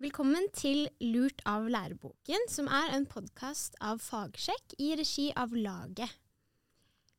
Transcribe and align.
Velkommen 0.00 0.46
til 0.56 0.86
Lurt 1.04 1.42
av 1.44 1.66
læreboken, 1.68 2.46
som 2.48 2.70
er 2.72 2.94
en 2.96 3.02
podkast 3.04 3.74
av 3.84 3.98
Fagsjekk 4.00 4.72
i 4.80 4.94
regi 4.96 5.26
av 5.36 5.52
Laget. 5.52 6.08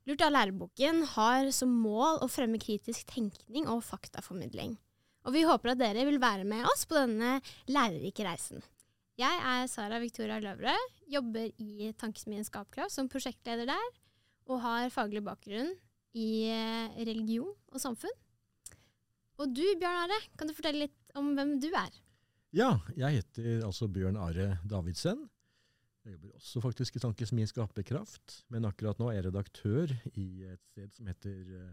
Lurt 0.09 0.23
av 0.25 0.33
læreboken 0.33 1.03
har 1.11 1.51
som 1.53 1.75
mål 1.83 2.23
å 2.25 2.31
fremme 2.33 2.57
kritisk 2.57 3.05
tenkning 3.13 3.69
og 3.69 3.83
faktaformidling. 3.85 4.73
Og 5.29 5.37
vi 5.37 5.45
håper 5.45 5.75
at 5.75 5.83
dere 5.83 6.07
vil 6.09 6.17
være 6.25 6.49
med 6.49 6.65
oss 6.73 6.87
på 6.89 6.97
denne 6.97 7.37
lærerike 7.69 8.25
reisen. 8.25 8.65
Jeg 9.21 9.45
er 9.53 9.69
Sara 9.69 10.01
Victoria 10.01 10.41
Løvrød, 10.41 10.91
jobber 11.05 11.53
i 11.61 11.93
Tankesmien 12.01 12.49
Skapkraft 12.49 12.97
som 12.97 13.13
prosjektleder 13.13 13.69
der, 13.69 13.89
og 14.49 14.65
har 14.65 14.89
faglig 14.89 15.21
bakgrunn 15.29 15.75
i 16.17 16.31
eh, 16.49 17.01
religion 17.05 17.53
og 17.53 17.83
samfunn. 17.85 18.21
Og 19.37 19.53
du, 19.53 19.67
Bjørn 19.77 20.07
Are, 20.07 20.23
kan 20.33 20.49
du 20.49 20.57
fortelle 20.57 20.87
litt 20.87 21.13
om 21.21 21.35
hvem 21.37 21.59
du 21.61 21.75
er? 21.77 22.07
Ja, 22.51 22.81
jeg 22.99 23.21
heter 23.21 23.61
altså 23.63 23.87
Bjørn 23.87 24.17
Are 24.19 24.57
Davidsen. 24.67 25.21
Jeg 26.03 26.17
jobber 26.17 26.33
også 26.35 26.59
faktisk 26.59 26.97
i 26.97 26.99
Tankesmien 26.99 27.47
Skaperkraft, 27.47 28.41
men 28.51 28.67
akkurat 28.67 28.99
nå 28.99 29.07
er 29.07 29.21
jeg 29.21 29.25
redaktør 29.29 29.93
i 30.19 30.25
et 30.49 30.59
sted 30.73 30.89
som 30.91 31.07
heter 31.07 31.53
uh, 31.55 31.69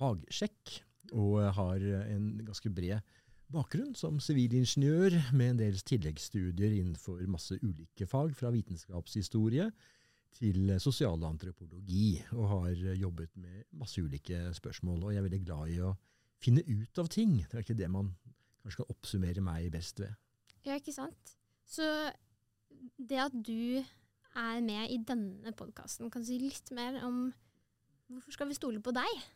Fagsjekk, 0.00 0.80
og 1.14 1.44
har 1.54 1.84
en 2.10 2.26
ganske 2.42 2.72
bred 2.74 3.14
bakgrunn 3.54 3.94
som 3.94 4.18
sivilingeniør 4.18 5.14
med 5.30 5.52
en 5.52 5.60
del 5.60 5.78
tilleggsstudier 5.86 6.74
innenfor 6.74 7.22
masse 7.30 7.60
ulike 7.62 8.10
fag, 8.10 8.34
fra 8.34 8.50
vitenskapshistorie 8.50 9.68
til 10.34 10.74
sosialantropologi, 10.82 12.16
og 12.34 12.50
har 12.50 12.82
jobbet 12.98 13.30
med 13.38 13.62
masse 13.78 14.02
ulike 14.02 14.48
spørsmål. 14.58 15.04
Og 15.04 15.14
jeg 15.14 15.22
er 15.22 15.28
veldig 15.30 15.44
glad 15.46 15.70
i 15.70 15.82
å 15.86 15.94
finne 16.42 16.66
ut 16.66 16.98
av 16.98 17.14
ting. 17.14 17.44
Det 17.46 17.60
er 17.60 17.62
ikke 17.62 17.78
det 17.78 17.94
man 17.94 18.10
kanskje 18.66 18.82
kan 18.82 18.94
oppsummere 18.94 19.44
meg 19.44 19.70
best 19.74 20.02
ved. 20.02 20.14
Ja, 20.66 20.76
ikke 20.76 20.94
sant. 20.94 21.36
Så 21.66 21.86
det 22.98 23.22
at 23.22 23.34
du 23.34 23.80
er 24.36 24.60
med 24.60 24.92
i 24.92 25.00
denne 25.08 25.54
podkasten, 25.56 26.10
kan 26.12 26.22
du 26.22 26.28
si 26.28 26.38
litt 26.42 26.70
mer 26.76 27.00
om 27.06 27.28
hvorfor 28.10 28.34
skal 28.34 28.50
vi 28.50 28.58
stole 28.58 28.82
på 28.84 28.94
deg? 28.94 29.26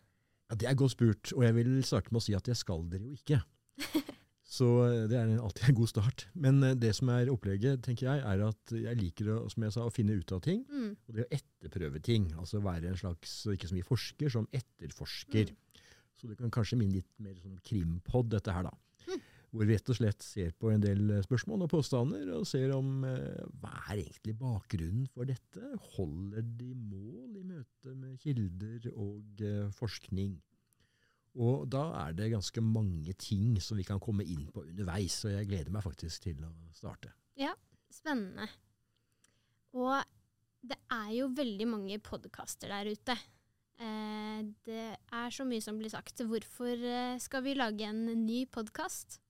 Ja, 0.50 0.58
Det 0.58 0.68
er 0.68 0.74
godt 0.78 0.96
spurt, 0.96 1.32
og 1.32 1.44
jeg 1.46 1.54
vil 1.54 1.76
starte 1.86 2.10
med 2.10 2.20
å 2.20 2.26
si 2.26 2.34
at 2.34 2.48
jeg 2.50 2.58
skal 2.58 2.82
dere 2.90 3.06
jo 3.06 3.14
ikke. 3.14 3.40
Så 4.50 4.66
eh, 4.82 5.04
det 5.06 5.14
er 5.14 5.30
alltid 5.38 5.68
en 5.70 5.78
god 5.78 5.90
start. 5.92 6.26
Men 6.34 6.58
eh, 6.66 6.74
det 6.74 6.90
som 6.98 7.10
er 7.14 7.30
opplegget, 7.30 7.84
tenker 7.86 8.08
jeg, 8.08 8.22
er 8.26 8.42
at 8.48 8.74
jeg 8.74 8.98
liker 8.98 9.30
å, 9.30 9.36
som 9.52 9.62
jeg 9.62 9.76
sa, 9.76 9.86
å 9.86 9.94
finne 9.94 10.16
ut 10.18 10.34
av 10.34 10.42
ting. 10.42 10.64
Mm. 10.66 10.88
Og 11.06 11.14
det 11.14 11.26
å 11.26 11.30
etterprøve 11.38 12.02
ting. 12.02 12.26
Altså 12.34 12.62
være 12.64 12.90
en 12.90 12.98
slags, 12.98 13.36
ikke 13.54 13.70
så 13.70 13.78
mye 13.78 13.86
forsker, 13.86 14.32
som 14.34 14.48
etterforsker. 14.50 15.54
Mm. 15.54 15.84
Så 16.18 16.28
det 16.28 16.36
kan 16.40 16.52
kanskje 16.52 16.80
minne 16.80 16.98
litt 16.98 17.12
mer 17.22 17.38
som 17.38 17.54
krimpod, 17.64 18.32
dette 18.34 18.52
her, 18.52 18.66
da. 18.66 18.74
Hvor 19.50 19.66
vi 19.66 19.74
rett 19.74 19.90
og 19.90 19.96
slett 19.98 20.22
ser 20.22 20.52
på 20.54 20.70
en 20.70 20.82
del 20.82 21.16
eh, 21.16 21.24
spørsmål 21.26 21.64
og 21.66 21.72
påstander, 21.72 22.28
og 22.36 22.46
ser 22.46 22.70
om 22.76 23.02
eh, 23.08 23.40
hva 23.62 23.72
er 23.90 24.04
egentlig 24.04 24.36
bakgrunnen 24.38 25.08
for 25.10 25.26
dette? 25.26 25.72
Holder 25.96 26.46
de 26.60 26.70
mål 26.78 27.40
i 27.40 27.42
møte 27.48 27.96
med 27.96 28.20
kilder 28.22 28.86
og 28.92 29.42
eh, 29.42 29.66
forskning? 29.74 30.36
Og 31.40 31.66
da 31.70 31.82
er 32.04 32.14
det 32.18 32.32
ganske 32.32 32.62
mange 32.62 33.14
ting 33.18 33.58
som 33.62 33.78
vi 33.78 33.86
kan 33.86 34.00
komme 34.02 34.26
inn 34.26 34.48
på 34.50 34.64
underveis, 34.66 35.20
og 35.26 35.34
jeg 35.36 35.50
gleder 35.50 35.74
meg 35.74 35.84
faktisk 35.86 36.26
til 36.26 36.40
å 36.46 36.50
starte. 36.74 37.12
Ja, 37.38 37.52
spennende. 37.94 38.48
Og 39.78 39.98
det 40.66 40.78
er 40.92 41.12
jo 41.14 41.30
veldig 41.34 41.68
mange 41.70 41.98
podkaster 42.02 42.72
der 42.72 42.90
ute. 42.90 43.16
Eh, 43.80 44.40
det 44.66 44.86
er 44.98 45.32
så 45.32 45.46
mye 45.48 45.62
som 45.64 45.78
blir 45.80 45.92
sagt. 45.92 46.20
Hvorfor 46.26 46.74
eh, 46.84 47.18
skal 47.22 47.46
vi 47.46 47.56
lage 47.56 47.86
en 47.86 48.04
ny 48.26 48.44
podkast? 48.50 49.20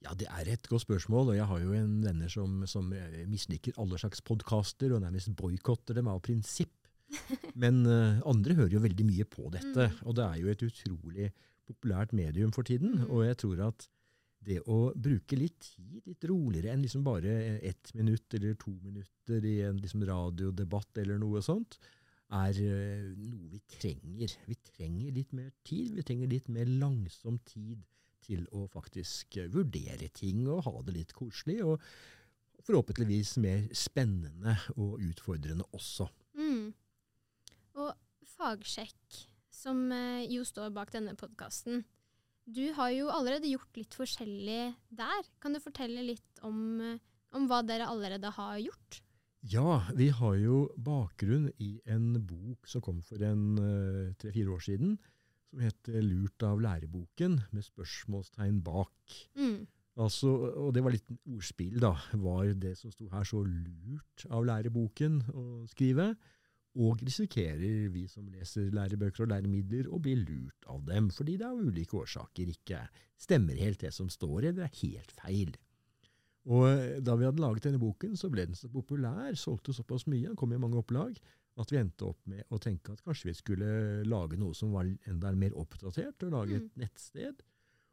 Ja, 0.00 0.14
Det 0.16 0.28
er 0.32 0.48
et 0.48 0.68
godt 0.68 0.86
spørsmål, 0.86 1.32
og 1.32 1.36
jeg 1.36 1.46
har 1.46 1.60
jo 1.60 1.72
en 1.76 2.00
venner 2.04 2.28
som, 2.32 2.62
som 2.66 2.88
misliker 3.28 3.76
alle 3.80 3.98
slags 4.00 4.22
podkaster 4.24 4.94
og 4.96 5.02
nærmest 5.04 5.34
boikotter 5.36 5.98
dem 5.98 6.08
av 6.08 6.22
prinsipp. 6.24 6.72
Men 7.62 7.82
uh, 7.84 8.20
andre 8.30 8.56
hører 8.56 8.78
jo 8.78 8.84
veldig 8.84 9.06
mye 9.06 9.26
på 9.28 9.50
dette, 9.52 9.90
mm. 9.90 10.02
og 10.06 10.16
det 10.16 10.24
er 10.24 10.40
jo 10.40 10.52
et 10.52 10.64
utrolig 10.64 11.30
populært 11.68 12.14
medium 12.16 12.52
for 12.54 12.66
tiden. 12.66 13.02
Mm. 13.02 13.10
Og 13.10 13.26
jeg 13.26 13.40
tror 13.44 13.64
at 13.68 13.88
det 14.40 14.62
å 14.72 14.78
bruke 14.96 15.36
litt 15.36 15.58
tid, 15.66 16.00
litt 16.08 16.24
roligere 16.30 16.72
enn 16.72 16.80
liksom 16.80 17.04
bare 17.04 17.58
ett 17.60 17.92
minutt 17.92 18.38
eller 18.38 18.56
to 18.56 18.72
minutter 18.80 19.44
i 19.44 19.58
en 19.68 19.76
liksom 19.82 20.06
radiodebatt 20.08 21.02
eller 21.02 21.20
noe 21.20 21.42
sånt, 21.44 21.76
er 22.30 22.56
noe 23.18 23.50
vi 23.52 23.60
trenger. 23.68 24.32
Vi 24.48 24.56
trenger 24.64 25.12
litt 25.12 25.34
mer 25.36 25.50
tid. 25.66 25.92
Vi 25.98 26.04
trenger 26.06 26.30
litt 26.30 26.48
mer 26.48 26.70
langsom 26.70 27.36
tid 27.44 27.82
til 28.24 28.46
å 28.56 28.66
faktisk 28.70 29.38
uh, 29.40 29.50
vurdere 29.52 30.10
ting 30.14 30.46
og 30.48 30.64
ha 30.68 30.74
det 30.86 30.96
litt 30.96 31.14
koselig. 31.16 31.60
Og 31.64 31.80
forhåpentligvis 32.66 33.36
mer 33.42 33.66
spennende 33.76 34.56
og 34.76 35.00
utfordrende 35.02 35.66
også. 35.76 36.08
Mm. 36.38 36.72
Og 37.80 37.92
Fagsjekk, 38.36 39.20
som 39.52 39.88
eh, 39.92 40.26
jo 40.30 40.44
står 40.46 40.72
bak 40.74 40.92
denne 40.94 41.16
podkasten, 41.18 41.84
du 42.50 42.64
har 42.74 42.90
jo 42.94 43.10
allerede 43.12 43.50
gjort 43.50 43.76
litt 43.78 43.94
forskjellig 43.94 44.72
der. 44.96 45.28
Kan 45.42 45.54
du 45.54 45.60
fortelle 45.62 46.02
litt 46.06 46.42
om, 46.46 46.80
eh, 46.80 46.98
om 47.36 47.46
hva 47.50 47.60
dere 47.66 47.88
allerede 47.90 48.32
har 48.36 48.58
gjort? 48.62 49.00
Ja, 49.50 49.80
vi 49.96 50.10
har 50.12 50.34
jo 50.36 50.66
bakgrunn 50.76 51.48
i 51.64 51.78
en 51.88 52.12
bok 52.28 52.68
som 52.68 52.82
kom 52.84 52.98
for 53.00 53.22
en 53.24 53.56
tre-fire 54.20 54.52
år 54.52 54.60
siden, 54.66 54.98
som 55.50 55.60
heter 55.64 56.00
'Lurt 56.00 56.42
av 56.46 56.62
læreboken', 56.62 57.40
med 57.50 57.66
spørsmålstegn 57.66 58.62
bak. 58.62 58.94
Mm. 59.36 59.66
Altså, 60.00 60.30
og 60.56 60.74
det 60.74 60.82
var 60.84 60.94
litt 60.94 61.08
ordspill, 61.28 61.80
da. 61.82 61.92
Var 62.14 62.54
det 62.54 62.76
som 62.78 62.92
sto 62.94 63.08
her, 63.10 63.24
så 63.26 63.42
lurt 63.44 64.26
av 64.30 64.46
læreboken 64.46 65.18
å 65.34 65.46
skrive? 65.68 66.14
Og 66.78 67.00
risikerer 67.02 67.88
vi 67.90 68.04
som 68.06 68.28
leser 68.30 68.70
lærebøker 68.70 69.24
og 69.24 69.32
læremidler 69.32 69.88
å 69.90 69.98
bli 69.98 70.14
lurt 70.20 70.68
av 70.70 70.84
dem, 70.86 71.10
fordi 71.10 71.34
det 71.40 71.48
av 71.48 71.58
ulike 71.58 71.98
årsaker 71.98 72.52
ikke 72.52 72.84
stemmer 73.18 73.58
helt 73.58 73.82
det 73.82 73.90
som 73.92 74.08
står, 74.08 74.52
eller 74.52 74.68
er 74.68 74.78
helt 74.84 75.10
feil. 75.18 75.56
Og 76.48 76.68
eh, 76.70 77.00
Da 77.02 77.16
vi 77.18 77.26
hadde 77.26 77.42
laget 77.42 77.66
denne 77.66 77.82
boken, 77.82 78.14
så 78.16 78.30
ble 78.30 78.46
den 78.46 78.56
så 78.56 78.70
populær, 78.72 79.34
solgte 79.34 79.74
såpass 79.74 80.06
mye, 80.06 80.30
den 80.30 80.38
kom 80.38 80.54
i 80.54 80.62
mange 80.62 80.78
opplag, 80.78 81.18
at 81.60 81.72
vi 81.72 81.80
endte 81.80 82.08
opp 82.08 82.20
med 82.30 82.44
å 82.48 82.58
tenke 82.62 82.94
at 82.94 83.02
kanskje 83.04 83.30
vi 83.30 83.36
skulle 83.38 83.70
lage 84.08 84.38
noe 84.40 84.56
som 84.56 84.72
var 84.74 84.88
enda 85.10 85.32
mer 85.36 85.56
oppdatert, 85.60 86.24
og 86.26 86.34
lage 86.34 86.56
et 86.56 86.68
mm. 86.68 86.78
nettsted. 86.82 87.42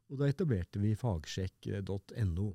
Og 0.08 0.22
Da 0.22 0.30
etablerte 0.32 0.80
vi 0.80 0.94
fagsjekk.no. 0.96 2.48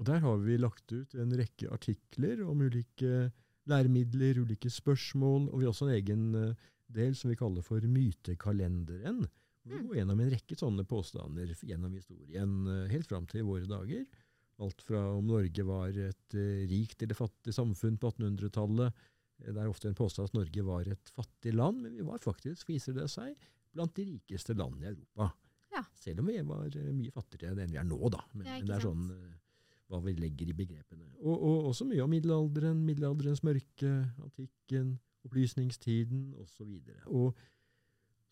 Og 0.00 0.08
Der 0.08 0.24
har 0.24 0.40
vi 0.42 0.58
lagt 0.60 0.92
ut 0.92 1.14
en 1.14 1.32
rekke 1.38 1.70
artikler 1.72 2.42
om 2.44 2.64
ulike 2.64 3.30
læremidler, 3.70 4.42
ulike 4.42 4.70
spørsmål, 4.72 5.48
og 5.50 5.60
vi 5.60 5.66
har 5.66 5.72
også 5.72 5.88
en 5.88 5.94
egen 5.94 6.24
eh, 6.34 6.66
del 6.92 7.14
som 7.16 7.30
vi 7.30 7.38
kaller 7.38 7.64
for 7.64 7.84
Mytekalenderen. 7.86 9.22
Vi 9.62 9.78
mm. 9.78 9.86
går 9.86 10.00
gjennom 10.00 10.20
en 10.24 10.32
rekke 10.32 10.58
sånne 10.58 10.84
påstander 10.88 11.54
gjennom 11.62 11.94
historien 11.94 12.56
eh, 12.66 12.90
helt 12.92 13.08
fram 13.08 13.28
til 13.30 13.46
våre 13.46 13.68
dager. 13.70 14.04
Alt 14.62 14.82
fra 14.84 15.00
om 15.14 15.26
Norge 15.30 15.64
var 15.66 15.96
et 15.96 16.36
uh, 16.36 16.64
rikt 16.70 17.02
eller 17.02 17.16
fattig 17.18 17.54
samfunn 17.56 17.96
på 17.98 18.10
1800-tallet. 18.12 18.98
Det 19.42 19.54
er 19.56 19.70
ofte 19.70 19.90
en 19.90 19.98
påstand 19.98 20.30
at 20.30 20.36
Norge 20.36 20.64
var 20.66 20.88
et 20.90 21.12
fattig 21.16 21.54
land, 21.56 21.82
men 21.84 21.96
vi 21.98 22.06
var 22.06 22.22
faktisk, 22.22 22.68
viser 22.70 22.96
det 22.96 23.08
seg, 23.10 23.34
blant 23.72 23.94
de 23.96 24.06
rikeste 24.10 24.54
landene 24.54 24.86
i 24.86 24.90
Europa. 24.92 25.30
Ja. 25.72 25.82
Selv 25.96 26.20
om 26.20 26.28
vi 26.28 26.40
var 26.44 26.74
mye 26.92 27.14
fattigere 27.14 27.64
enn 27.64 27.72
vi 27.72 27.80
er 27.80 27.88
nå, 27.88 28.00
da. 28.12 28.20
Men, 28.34 28.44
det 28.44 28.52
er, 28.52 28.60
men 28.60 28.68
det 28.68 28.76
er 28.76 28.84
sånn 28.84 29.06
hva 29.92 30.00
vi 30.04 30.14
legger 30.16 30.48
i 30.48 30.56
begrepene. 30.56 31.08
Og, 31.20 31.32
og 31.36 31.70
også 31.72 31.86
mye 31.88 32.04
om 32.04 32.12
middelalderen, 32.12 32.84
middelalderens 32.86 33.42
mørke, 33.44 33.90
antikken, 34.24 34.94
opplysningstiden 35.26 36.30
osv. 36.42 36.78
Og 37.12 37.36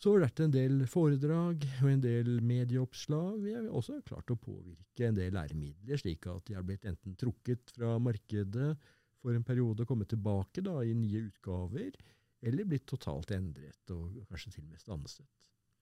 så 0.01 0.15
har 0.15 0.23
det 0.23 0.29
vært 0.31 0.43
en 0.47 0.55
del 0.55 0.79
foredrag 0.89 1.67
og 1.83 1.91
en 1.91 2.01
del 2.05 2.31
medieoppslag. 2.41 3.43
Vi 3.45 3.53
har 3.53 3.67
også 3.69 3.99
klart 4.07 4.33
å 4.33 4.39
påvirke 4.41 5.11
en 5.11 5.19
del 5.19 5.37
læremidler, 5.37 6.01
slik 6.01 6.25
at 6.33 6.47
de 6.49 6.57
har 6.57 6.65
blitt 6.65 6.87
enten 6.89 7.19
trukket 7.21 7.75
fra 7.77 7.99
markedet 8.01 8.73
for 9.21 9.37
en 9.37 9.45
periode 9.47 9.85
å 9.85 9.89
komme 9.89 10.07
tilbake 10.09 10.65
da, 10.65 10.79
i 10.85 10.95
nye 10.97 11.27
utgaver, 11.29 11.97
eller 12.41 12.69
blitt 12.69 12.87
totalt 12.89 13.33
endret 13.37 13.93
og 13.93 14.23
kanskje 14.31 14.55
til 14.57 14.65
og 14.65 14.71
med 14.73 14.81
stanset. 14.81 15.29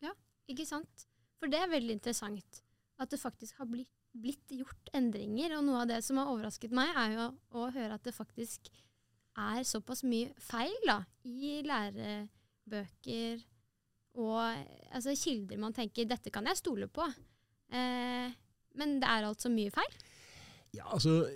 Ja, 0.03 0.15
ikke 0.51 0.67
sant? 0.67 1.07
For 1.39 1.51
det 1.51 1.61
er 1.63 1.71
veldig 1.71 2.01
interessant 2.01 2.63
at 2.99 3.13
det 3.13 3.21
faktisk 3.23 3.61
har 3.61 3.71
blitt 3.71 3.95
blitt 4.17 4.55
gjort 4.55 4.91
endringer. 4.97 5.57
Og 5.59 5.67
noe 5.67 5.83
av 5.83 5.91
det 5.91 6.01
som 6.07 6.21
har 6.21 6.31
overrasket 6.33 6.75
meg, 6.75 6.91
er 6.97 7.15
jo 7.17 7.29
å 7.59 7.69
høre 7.75 7.99
at 7.99 8.05
det 8.07 8.17
faktisk 8.17 8.71
er 9.39 9.63
såpass 9.67 10.03
mye 10.09 10.33
feil 10.43 10.75
da, 10.87 11.01
i 11.23 11.61
lærebøker 11.67 13.45
og 14.19 14.41
altså, 14.43 15.15
kilder 15.15 15.61
man 15.63 15.75
tenker 15.77 16.09
'dette 16.09 16.33
kan 16.35 16.47
jeg 16.51 16.59
stole 16.59 16.89
på'. 16.91 17.07
Eh, 17.71 18.33
men 18.75 18.97
det 18.99 19.07
er 19.07 19.29
altså 19.29 19.49
mye 19.53 19.71
feil? 19.71 19.93
Ja, 20.75 20.89
altså 20.91 21.29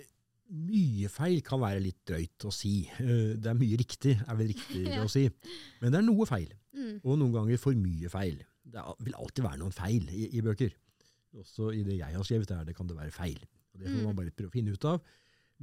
mye 0.53 1.09
feil 1.09 1.41
kan 1.45 1.61
være 1.61 1.81
litt 1.81 2.01
drøyt 2.07 2.45
å 2.47 2.51
si. 2.53 2.83
Eh, 3.01 3.33
det 3.41 3.49
er 3.49 3.57
mye 3.57 3.79
riktig, 3.79 4.15
er 4.21 4.37
vel 4.39 4.51
riktig 4.53 4.83
ja. 4.93 5.01
å 5.03 5.11
si. 5.11 5.25
Men 5.81 5.93
det 5.93 6.01
er 6.01 6.07
noe 6.07 6.27
feil. 6.29 6.51
Mm. 6.73 6.95
Og 7.01 7.17
noen 7.17 7.33
ganger 7.35 7.61
for 7.61 7.77
mye 7.77 8.11
feil. 8.11 8.39
Det 8.63 8.83
vil 9.05 9.17
alltid 9.19 9.45
være 9.45 9.61
noen 9.61 9.75
feil 9.75 10.07
i, 10.13 10.29
i 10.37 10.45
bøker. 10.45 10.73
Også 11.41 11.71
i 11.73 11.81
det 11.85 11.97
jeg 11.97 12.15
har 12.15 12.25
skrevet, 12.27 12.49
der 12.49 12.69
det 12.69 12.77
kan 12.77 12.89
det 12.89 12.97
være 12.97 13.13
feil. 13.13 13.41
Og 13.73 13.81
det 13.81 13.89
får 13.89 14.05
man 14.05 14.17
bare 14.17 14.33
prøve 14.33 14.51
å 14.51 14.53
finne 14.53 14.73
ut 14.75 14.85
av. 14.89 15.01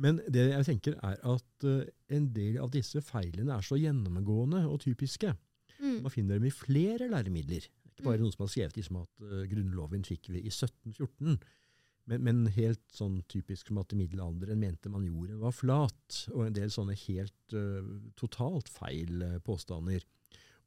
Men 0.00 0.18
det 0.32 0.46
jeg 0.48 0.66
tenker 0.66 0.96
er 1.06 1.18
at 1.28 1.66
uh, 1.66 1.82
en 2.14 2.26
del 2.34 2.58
av 2.62 2.72
disse 2.74 3.02
feilene 3.04 3.54
er 3.54 3.66
så 3.66 3.78
gjennomgående 3.78 4.64
og 4.70 4.80
typiske. 4.84 5.32
Mm. 5.78 6.00
Man 6.06 6.14
finner 6.14 6.40
dem 6.40 6.48
i 6.48 6.54
flere 6.54 7.08
læremidler. 7.10 7.66
Ikke 7.90 8.06
bare 8.06 8.18
mm. 8.18 8.24
noen 8.24 8.34
som 8.34 8.44
har 8.46 8.52
skrevet 8.52 8.78
liksom 8.80 9.00
at 9.02 9.24
uh, 9.26 9.42
Grunnloven 9.50 10.06
fikk 10.08 10.30
vi 10.32 10.42
i 10.42 10.52
1714. 10.52 11.38
Men, 12.10 12.24
men, 12.26 12.44
helt 12.56 12.82
sånn 12.92 13.20
typisk 13.30 13.70
som 13.70 13.78
at 13.82 13.94
i 13.94 13.98
middelalderen 14.00 14.58
mente 14.58 14.90
man 14.92 15.06
jorden 15.06 15.40
var 15.42 15.54
flat. 15.54 16.22
Og 16.34 16.48
en 16.48 16.56
del 16.56 16.72
sånne 16.74 16.98
helt 17.06 17.54
uh, 17.54 17.80
totalt 18.18 18.70
feil 18.72 19.22
påstander. 19.46 20.04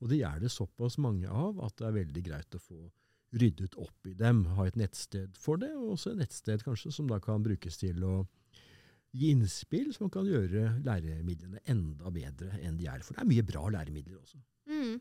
Og 0.04 0.12
det 0.12 0.24
er 0.28 0.40
det 0.44 0.51
såpass 0.51 0.98
mange 1.00 1.30
av 1.31 1.60
at 1.63 1.78
det 1.80 1.88
er 1.88 1.98
veldig 2.01 2.24
greit 2.25 2.56
å 2.57 2.62
få 2.63 2.81
ryddet 3.40 3.75
opp 3.81 4.07
i 4.10 4.13
dem. 4.18 4.44
Ha 4.57 4.68
et 4.68 4.78
nettsted 4.80 5.38
for 5.40 5.62
det, 5.62 5.72
og 5.78 5.95
også 5.95 6.13
et 6.13 6.24
nettsted 6.24 6.63
kanskje 6.66 6.94
som 6.94 7.10
da 7.10 7.19
kan 7.24 7.44
brukes 7.46 7.80
til 7.81 8.04
å 8.06 8.16
gi 9.13 9.30
innspill 9.34 9.92
som 9.94 10.10
kan 10.13 10.28
gjøre 10.28 10.80
læremidlene 10.86 11.62
enda 11.69 12.12
bedre 12.13 12.57
enn 12.62 12.78
de 12.80 12.89
er. 12.89 13.04
For 13.06 13.16
det 13.16 13.24
er 13.24 13.30
mye 13.30 13.46
bra 13.46 13.63
læremidler 13.78 14.19
også. 14.19 14.42
Mm. 14.69 14.98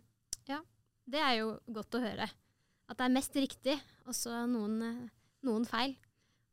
Ja, 0.50 0.60
det 1.08 1.22
er 1.24 1.34
jo 1.40 1.52
godt 1.72 1.96
å 1.96 2.02
høre. 2.02 2.28
At 2.90 2.98
det 2.98 3.06
er 3.06 3.14
mest 3.14 3.36
riktig, 3.38 3.76
også 4.10 4.44
noen, 4.50 5.08
noen 5.46 5.68
feil. 5.68 5.94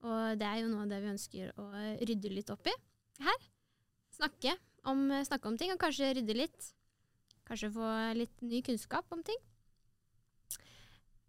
Og 0.07 0.40
det 0.40 0.48
er 0.48 0.62
jo 0.62 0.72
noe 0.72 0.86
av 0.86 0.92
det 0.94 1.01
vi 1.04 1.12
ønsker 1.12 1.54
å 1.60 1.69
rydde 2.00 2.31
litt 2.31 2.51
opp 2.54 2.68
i 2.69 2.75
her. 3.25 3.48
Snakke 4.16 4.56
om, 4.88 5.10
snakke 5.28 5.50
om 5.50 5.57
ting, 5.60 5.74
og 5.74 5.81
kanskje 5.81 6.13
rydde 6.18 6.36
litt. 6.38 6.72
Kanskje 7.48 7.72
få 7.74 7.90
litt 8.16 8.44
ny 8.46 8.62
kunnskap 8.66 9.10
om 9.16 9.24
ting. 9.25 9.40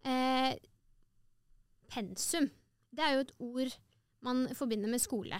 Eh, 0.07 0.53
pensum. 1.91 2.47
Det 2.91 3.03
er 3.03 3.15
jo 3.15 3.25
et 3.25 3.33
ord 3.41 3.75
man 4.25 4.45
forbinder 4.55 4.91
med 4.91 5.01
skole. 5.03 5.39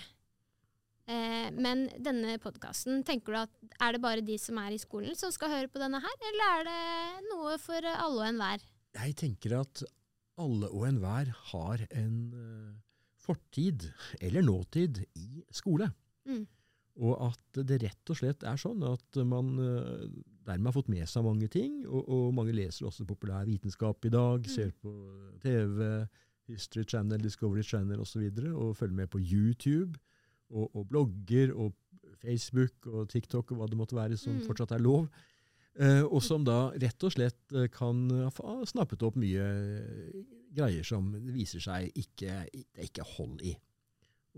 Eh, 1.10 1.48
men 1.54 1.88
denne 2.04 2.38
podkasten, 2.42 3.02
tenker 3.08 3.34
du 3.34 3.40
at 3.42 3.80
er 3.82 3.96
det 3.96 4.04
bare 4.04 4.26
de 4.26 4.38
som 4.42 4.60
er 4.62 4.76
i 4.76 4.82
skolen 4.82 5.18
som 5.18 5.34
skal 5.34 5.52
høre 5.54 5.72
på 5.72 5.82
denne 5.82 6.02
her, 6.04 6.20
eller 6.30 6.54
er 6.60 6.70
det 6.70 7.32
noe 7.32 7.58
for 7.62 7.88
alle 7.92 8.22
og 8.22 8.28
enhver? 8.28 8.64
Jeg 8.98 9.18
tenker 9.20 9.60
at 9.62 9.84
alle 10.42 10.70
og 10.72 10.88
enhver 10.88 11.32
har 11.52 11.84
en 11.90 12.16
uh, 12.36 12.91
fortid, 13.22 13.88
eller 14.20 14.46
nåtid, 14.46 15.04
i 15.18 15.44
skole. 15.54 15.92
Mm. 16.30 16.44
Og 17.02 17.14
at 17.30 17.62
det 17.68 17.80
rett 17.86 18.12
og 18.12 18.20
slett 18.20 18.44
er 18.48 18.60
sånn 18.60 18.84
at 18.86 19.22
man 19.26 19.54
uh, 19.58 20.04
dermed 20.46 20.70
har 20.70 20.76
fått 20.76 20.92
med 20.92 21.08
seg 21.10 21.26
mange 21.26 21.48
ting. 21.52 21.82
Og, 21.88 22.02
og 22.04 22.34
mange 22.36 22.56
leser 22.56 22.90
også 22.90 23.08
populær 23.10 23.48
vitenskap 23.48 24.06
i 24.06 24.14
dag, 24.14 24.44
mm. 24.44 24.52
ser 24.52 24.74
på 24.82 24.94
TV, 25.44 25.86
History 26.52 26.86
Channel, 26.88 27.22
Discovery 27.24 27.64
Channel 27.66 28.04
osv. 28.04 28.26
Og, 28.28 28.42
så 28.42 28.56
og 28.56 28.78
følger 28.78 29.00
med 29.04 29.12
på 29.14 29.22
YouTube 29.22 30.00
og, 30.52 30.76
og, 30.76 30.88
blogger 30.90 31.54
og 31.56 31.72
Facebook 32.22 32.88
og 32.88 33.10
TikTok 33.10 33.54
og 33.54 33.62
hva 33.62 33.70
det 33.72 33.80
måtte 33.80 33.98
være 33.98 34.20
som 34.20 34.36
mm. 34.38 34.46
fortsatt 34.50 34.76
er 34.76 34.84
lov. 34.84 35.08
Uh, 35.80 36.04
og 36.04 36.20
som 36.26 36.44
da 36.44 36.74
rett 36.76 37.04
og 37.08 37.14
slett 37.14 37.56
uh, 37.56 37.70
kan 37.72 38.10
ha 38.12 38.56
snappet 38.68 39.06
opp 39.08 39.16
mye 39.20 39.46
greier 40.52 40.84
som 40.84 41.14
det 41.16 41.32
viser 41.32 41.64
seg 41.64 41.92
ikke, 41.96 42.42
det 42.52 42.90
ikke 42.90 43.06
hold 43.16 43.40
i. 43.48 43.54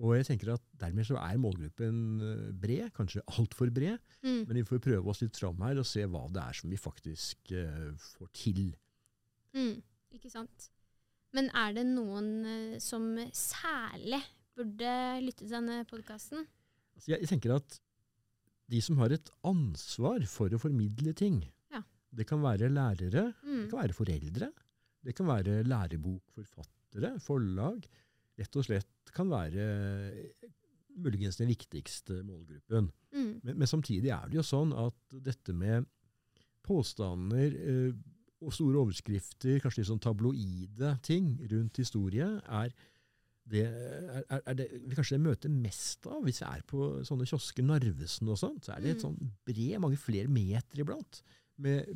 Og 0.02 0.16
jeg 0.18 0.26
tenker 0.26 0.54
at 0.56 0.64
Dermed 0.82 1.06
så 1.06 1.20
er 1.22 1.40
målgruppen 1.42 1.98
eh, 2.26 2.54
bred, 2.58 2.90
kanskje 2.98 3.22
altfor 3.38 3.70
bred. 3.74 4.02
Mm. 4.26 4.42
Men 4.48 4.58
vi 4.58 4.66
får 4.66 4.82
prøve 4.82 5.12
oss 5.12 5.22
litt 5.22 5.38
fram 5.38 5.62
her 5.62 5.82
og 5.82 5.88
se 5.88 6.06
hva 6.10 6.24
det 6.34 6.42
er 6.42 6.58
som 6.58 6.74
vi 6.74 6.80
faktisk 6.82 7.54
uh, 7.54 7.92
får 8.16 8.32
til. 8.36 8.64
Mm, 9.54 9.78
ikke 10.18 10.32
sant. 10.34 10.70
Men 11.34 11.52
er 11.58 11.78
det 11.78 11.86
noen 11.92 12.32
uh, 12.46 12.82
som 12.82 13.06
særlig 13.38 14.22
burde 14.58 14.96
lytte 15.22 15.46
til 15.46 15.54
denne 15.54 15.84
podkasten? 15.90 16.46
Altså 16.98 17.14
jeg, 17.14 17.22
jeg, 17.22 17.32
tenker 17.36 17.56
at 17.60 17.78
de 18.74 18.82
som 18.84 18.98
har 19.02 19.14
et 19.14 19.34
ansvar 19.48 20.26
for 20.30 20.54
å 20.54 20.62
formidle 20.62 21.14
ting 21.18 21.42
ja. 21.74 21.84
Det 22.14 22.26
kan 22.30 22.42
være 22.44 22.72
lærere, 22.74 23.30
mm. 23.42 23.64
det 23.64 23.70
kan 23.72 23.82
være 23.84 23.98
foreldre, 23.98 24.50
det 25.04 25.16
kan 25.18 25.30
være 25.30 25.62
lærebokforfattere, 25.68 27.16
forlag 27.22 27.86
rett 28.40 28.58
og 28.58 28.66
slett 28.66 29.14
kan 29.14 29.30
være 29.30 29.66
muligens 31.02 31.40
den 31.40 31.50
viktigste 31.50 32.22
målgruppen. 32.26 32.90
Mm. 33.14 33.30
Men, 33.44 33.58
men, 33.58 33.70
samtidig 33.70 34.12
er 34.14 34.30
det 34.30 34.40
jo 34.40 34.46
sånn 34.46 34.74
at 34.78 35.18
dette 35.26 35.56
med 35.58 35.88
påstander 36.64 37.56
eh, 37.58 37.96
og 38.44 38.54
store 38.54 38.82
overskrifter, 38.82 39.60
kanskje 39.64 39.82
litt 39.82 39.90
sånn 39.90 40.04
tabloide 40.04 40.98
ting 41.06 41.36
rundt 41.52 41.80
historie, 41.80 42.28
er 42.44 42.74
det, 43.52 43.64
er, 43.68 44.24
er 44.40 44.58
det 44.58 44.68
kanskje 44.96 45.20
møter 45.22 45.52
mest 45.52 46.08
av 46.08 46.22
hvis 46.24 46.42
jeg 46.42 46.48
er 46.48 46.64
på 46.70 46.90
sånne 47.08 47.28
kiosker, 47.28 47.66
Narvesen 47.68 48.32
og 48.32 48.40
sånn. 48.40 48.60
Så 48.64 48.76
er 48.76 48.84
det 48.84 48.94
et 48.96 49.02
mm. 49.02 49.06
sånn 49.08 49.34
bred, 49.48 49.80
mange 49.84 50.00
flere 50.00 50.32
meter 50.32 50.84
iblant, 50.84 51.24
med 51.64 51.92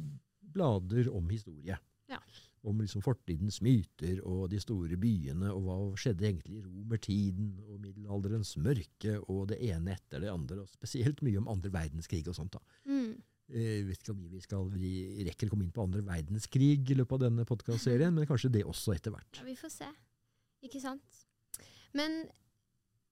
blader 0.57 1.11
om 1.15 1.31
historie. 1.31 1.79
Ja 2.07 2.19
om 2.67 2.81
liksom 2.81 3.03
fortidens 3.05 3.59
myter 3.63 4.19
og 4.27 4.47
de 4.51 4.59
store 4.61 4.97
byene, 4.99 5.51
og 5.53 5.63
hva 5.65 5.77
skjedde 5.99 6.27
egentlig 6.27 6.59
i 6.59 6.63
romertiden 6.65 7.53
og 7.63 7.79
middelalderens 7.83 8.55
mørke 8.63 9.17
og 9.27 9.47
det 9.51 9.59
ene 9.69 9.95
etter 9.95 10.23
det 10.23 10.31
andre, 10.33 10.63
og 10.63 10.71
spesielt 10.71 11.23
mye 11.25 11.39
om 11.41 11.49
andre 11.51 11.71
verdenskrig 11.73 12.25
og 12.27 12.37
sånt. 12.37 12.57
da. 12.57 12.79
Mm. 12.89 13.13
Jeg 13.47 13.85
vet 13.87 14.01
ikke 14.01 14.11
om 14.11 14.25
vi 14.27 14.41
skal 14.43 14.65
vi 14.73 14.89
rekker 15.29 15.47
å 15.47 15.53
komme 15.53 15.63
inn 15.63 15.75
på 15.75 15.85
andre 15.85 16.03
verdenskrig 16.03 16.81
i 16.91 16.97
løpet 16.99 17.15
av 17.15 17.29
denne 17.29 17.47
podkastserien, 17.47 18.11
men 18.15 18.27
kanskje 18.27 18.51
det 18.57 18.65
også 18.67 18.97
etter 18.97 19.15
hvert. 19.15 19.39
Ja, 19.39 19.47
Vi 19.47 19.55
får 19.55 19.71
se. 19.77 19.91
Ikke 20.67 20.83
sant. 20.83 21.23
Men 21.97 22.19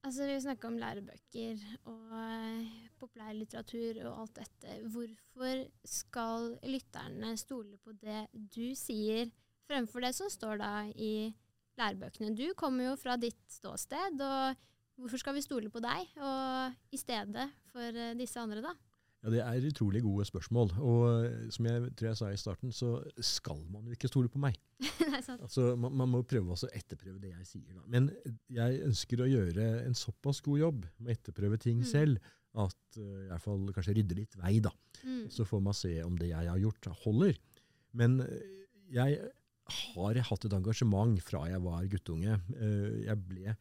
altså, 0.05 0.27
vi 0.29 0.41
snakker 0.43 0.69
om 0.69 0.77
lærebøker 0.81 1.63
og 1.89 2.13
uh, 2.13 2.75
populærlitteratur 3.01 4.03
og 4.05 4.21
alt 4.25 4.43
dette. 4.43 4.77
Hvorfor 4.93 5.65
skal 5.89 6.53
lytterne 6.69 7.33
stole 7.41 7.79
på 7.81 7.95
det 7.99 8.27
du 8.53 8.69
sier? 8.77 9.33
fremfor 9.69 10.05
det 10.05 10.13
som 10.15 10.29
står 10.31 10.61
da 10.61 10.71
i 10.93 11.33
lærebøkene. 11.79 12.33
Du 12.37 12.47
kommer 12.57 12.91
jo 12.91 12.95
fra 12.99 13.17
ditt 13.19 13.41
ståsted, 13.51 14.21
og 14.21 14.55
hvorfor 14.99 15.21
skal 15.21 15.35
vi 15.37 15.43
stole 15.45 15.71
på 15.73 15.81
deg 15.83 16.11
og 16.21 16.95
i 16.95 16.99
stedet 16.99 17.49
for 17.73 18.01
eh, 18.05 18.15
disse 18.19 18.39
andre, 18.39 18.63
da? 18.63 18.75
Ja, 19.25 19.31
Det 19.33 19.41
er 19.41 19.67
utrolig 19.71 20.03
gode 20.05 20.25
spørsmål. 20.27 20.75
Og 20.85 21.25
eh, 21.25 21.49
som 21.53 21.65
jeg 21.65 21.89
tror 21.97 22.11
jeg 22.11 22.19
sa 22.19 22.29
i 22.29 22.37
starten, 22.37 22.71
så 22.75 22.91
skal 23.17 23.63
man 23.73 23.87
jo 23.89 23.95
ikke 23.97 24.09
stole 24.11 24.29
på 24.29 24.41
meg. 24.41 24.57
Nei, 24.85 25.21
sant. 25.25 25.41
Altså, 25.41 25.71
man, 25.79 25.95
man, 25.97 26.11
må 26.13 26.21
prøve 26.29 26.53
å 26.53 26.69
etterprøve 26.69 27.17
det 27.23 27.33
jeg 27.33 27.49
sier. 27.49 27.73
da. 27.73 27.81
Men 27.89 28.11
jeg 28.53 28.83
ønsker 28.85 29.23
å 29.23 29.29
gjøre 29.29 29.69
en 29.87 29.97
såpass 29.97 30.43
god 30.45 30.61
jobb 30.61 30.85
med 30.99 31.09
å 31.09 31.15
etterprøve 31.17 31.59
ting 31.61 31.81
mm. 31.81 31.87
selv 31.89 32.33
at 32.55 32.99
uh, 33.01 33.23
i 33.25 33.29
hvert 33.31 33.43
fall 33.43 33.65
kanskje 33.75 33.97
rydde 33.97 34.19
litt 34.19 34.37
vei. 34.39 34.59
da. 34.63 34.71
Mm. 35.01 35.25
Så 35.33 35.47
får 35.49 35.63
man 35.65 35.75
se 35.75 35.95
om 36.05 36.19
det 36.21 36.29
jeg 36.29 36.51
har 36.51 36.61
gjort, 36.61 36.91
holder. 37.01 37.41
Men 37.97 38.19
jeg 38.93 39.17
har 39.89 40.19
hatt 40.29 40.45
et 40.45 40.53
engasjement 40.53 41.17
fra 41.25 41.47
jeg 41.49 41.63
var 41.65 41.89
guttunge. 41.89 42.37
Uh, 42.53 43.01
jeg 43.07 43.25
ble 43.25 43.57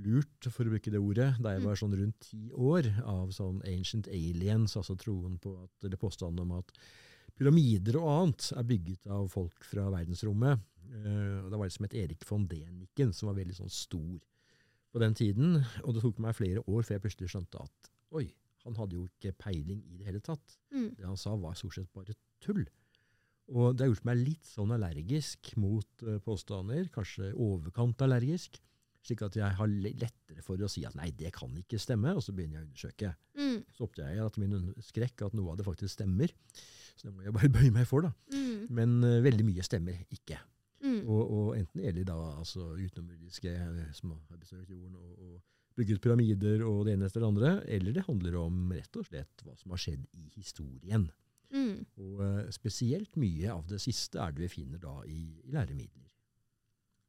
lurt, 0.00 0.48
for 0.48 0.64
å 0.64 0.72
bruke 0.72 0.92
det 0.92 1.00
ordet, 1.00 1.28
da 1.42 1.52
jeg 1.54 1.62
mm. 1.62 1.68
var 1.68 1.78
sånn 1.78 1.96
rundt 1.98 2.18
ti 2.24 2.42
år, 2.56 2.88
av 3.08 3.32
sånn 3.36 3.60
ancient 3.68 4.08
aliens, 4.08 4.76
altså 4.80 4.96
troen 4.98 5.38
på 5.42 5.54
at, 5.60 5.72
eller 5.84 6.00
påstanden 6.00 6.46
om 6.46 6.54
at 6.60 6.72
pyramider 7.36 7.98
og 8.00 8.08
annet 8.10 8.48
er 8.56 8.68
bygget 8.68 9.08
av 9.12 9.28
folk 9.32 9.66
fra 9.68 9.88
verdensrommet. 9.92 10.62
Eh, 10.92 11.48
da 11.48 11.58
var 11.58 11.68
det 11.68 11.76
som 11.76 11.88
et 11.88 11.96
Erik 12.02 12.26
von 12.28 12.46
Deniken, 12.48 13.12
som 13.16 13.30
var 13.30 13.38
veldig 13.40 13.58
sånn 13.60 13.72
stor 13.72 14.20
på 14.92 15.02
den 15.02 15.16
tiden. 15.18 15.58
Og 15.84 15.96
det 15.96 16.04
tok 16.04 16.20
meg 16.22 16.36
flere 16.36 16.64
år 16.66 16.84
før 16.84 16.96
jeg 16.96 17.04
plutselig 17.06 17.32
skjønte 17.32 17.64
at 17.64 17.92
oi, 18.16 18.26
han 18.66 18.76
hadde 18.78 18.98
jo 18.98 19.06
ikke 19.08 19.34
peiling 19.40 19.80
i 19.88 19.98
det 19.98 20.08
hele 20.08 20.20
tatt. 20.24 20.58
Mm. 20.74 20.92
Det 20.98 21.08
han 21.08 21.20
sa, 21.20 21.34
var 21.40 21.56
stort 21.58 21.78
sett 21.78 21.92
bare 21.96 22.16
tull. 22.44 22.64
Og 23.52 23.74
det 23.74 23.84
har 23.84 23.90
gjort 23.90 24.06
meg 24.08 24.20
litt 24.20 24.46
sånn 24.46 24.72
allergisk 24.74 25.50
mot 25.60 26.04
uh, 26.06 26.18
påstander, 26.24 26.86
kanskje 26.94 27.32
overkant 27.34 28.04
allergisk, 28.04 28.60
slik 29.06 29.24
at 29.26 29.36
jeg 29.38 29.58
har 29.58 29.72
lettere 29.84 30.44
for 30.46 30.60
å 30.62 30.70
si 30.70 30.84
at 30.86 30.94
nei, 30.98 31.10
det 31.16 31.32
kan 31.34 31.52
ikke 31.58 31.80
stemme, 31.82 32.14
og 32.14 32.22
så 32.24 32.34
begynner 32.34 32.60
jeg 32.60 32.64
å 32.64 32.68
undersøke. 32.68 33.12
Mm. 33.38 33.58
Så 33.74 33.86
oppdager 33.88 34.16
jeg 34.16 34.28
at 34.30 34.38
min 34.40 34.72
skrekk 34.86 35.24
at 35.26 35.36
noe 35.38 35.52
av 35.52 35.58
det 35.58 35.66
faktisk 35.66 35.96
stemmer. 35.96 36.32
Så 36.96 37.08
det 37.08 37.14
må 37.16 37.26
jeg 37.26 37.34
bare 37.36 37.52
bøye 37.56 37.72
meg 37.74 37.88
for, 37.90 38.06
da. 38.06 38.12
Mm. 38.34 38.66
Men 38.78 38.98
uh, 39.04 39.20
veldig 39.24 39.46
mye 39.48 39.66
stemmer 39.66 40.04
ikke. 40.14 40.38
Mm. 40.82 41.00
Og, 41.06 41.22
og, 41.22 41.48
enten 41.58 41.82
gjelder 41.84 42.06
da 42.08 42.18
altså 42.40 42.72
utenomjordiske 42.74 43.50
eh, 43.54 43.90
som 43.94 44.16
har 44.16 44.38
besøkt 44.40 44.70
jorden 44.72 44.96
og, 44.98 45.12
og 45.14 45.78
bygget 45.78 46.02
pyramider 46.02 46.64
og 46.66 46.82
det 46.86 46.96
ene 46.96 47.06
etter 47.06 47.22
det 47.22 47.28
andre, 47.28 47.52
eller 47.70 47.94
det 47.94 48.06
handler 48.08 48.38
om 48.40 48.64
rett 48.74 48.98
og 48.98 49.06
slett 49.06 49.44
hva 49.46 49.54
som 49.60 49.74
har 49.74 49.82
skjedd 49.82 50.02
i 50.18 50.26
historien. 50.34 51.06
Mm. 51.52 51.84
Og 52.00 52.22
uh, 52.22 52.50
spesielt 52.54 53.14
mye 53.20 53.50
av 53.52 53.66
det 53.70 53.78
siste 53.82 54.20
er 54.22 54.34
det 54.34 54.46
vi 54.46 54.54
finner 54.56 54.82
da 54.82 54.98
i, 55.06 55.22
i 55.46 55.54
læremidler. 55.54 56.11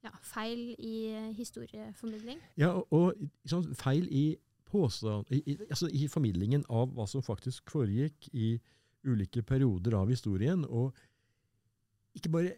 Ja, 0.03 0.11
Feil 0.27 0.73
i 0.83 0.95
historieformidling? 1.37 2.41
Ja, 2.59 2.73
og, 2.75 2.91
og 2.91 3.47
sånn, 3.47 3.69
feil 3.79 4.09
i, 4.11 4.25
påstand, 4.67 5.29
i, 5.31 5.55
altså 5.69 5.87
i 5.87 6.09
formidlingen 6.11 6.65
av 6.67 6.91
hva 6.95 7.07
som 7.07 7.23
faktisk 7.23 7.71
foregikk 7.71 8.27
i 8.33 8.57
ulike 9.07 9.43
perioder 9.47 9.95
av 9.99 10.11
historien. 10.11 10.65
Og 10.67 10.91
ikke 12.17 12.31
bare 12.33 12.53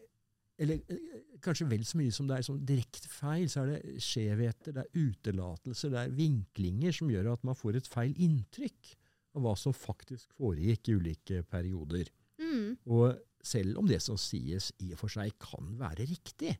eller 0.62 0.80
eh, 0.88 1.22
kanskje 1.44 1.68
vel 1.68 1.84
så 1.88 2.00
mye 2.00 2.14
som 2.16 2.30
det 2.30 2.38
er 2.38 2.46
sånn 2.48 2.62
direkte 2.68 3.10
feil, 3.12 3.48
så 3.52 3.66
er 3.66 3.74
det 3.74 4.04
skjevheter, 4.04 4.76
det 4.76 4.86
er 4.86 5.10
utelatelser, 5.10 5.92
det 5.92 6.04
er 6.04 6.14
vinklinger 6.16 6.96
som 6.96 7.12
gjør 7.12 7.34
at 7.34 7.44
man 7.48 7.58
får 7.60 7.80
et 7.80 7.90
feil 7.92 8.14
inntrykk 8.24 8.94
av 9.36 9.44
hva 9.44 9.56
som 9.60 9.76
faktisk 9.76 10.32
foregikk 10.40 10.90
i 10.90 10.96
ulike 10.96 11.42
perioder. 11.52 12.12
Mm. 12.40 12.78
Og 12.88 13.20
selv 13.46 13.82
om 13.82 13.90
det 13.90 14.00
som 14.04 14.18
sies 14.20 14.72
i 14.82 14.94
og 14.96 15.02
for 15.04 15.12
seg 15.12 15.36
kan 15.44 15.76
være 15.80 16.08
riktig, 16.08 16.56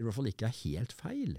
eller 0.00 0.06
i 0.06 0.08
hvert 0.08 0.16
fall 0.16 0.30
ikke 0.30 0.48
er 0.48 0.60
helt 0.62 0.92
feil, 0.96 1.34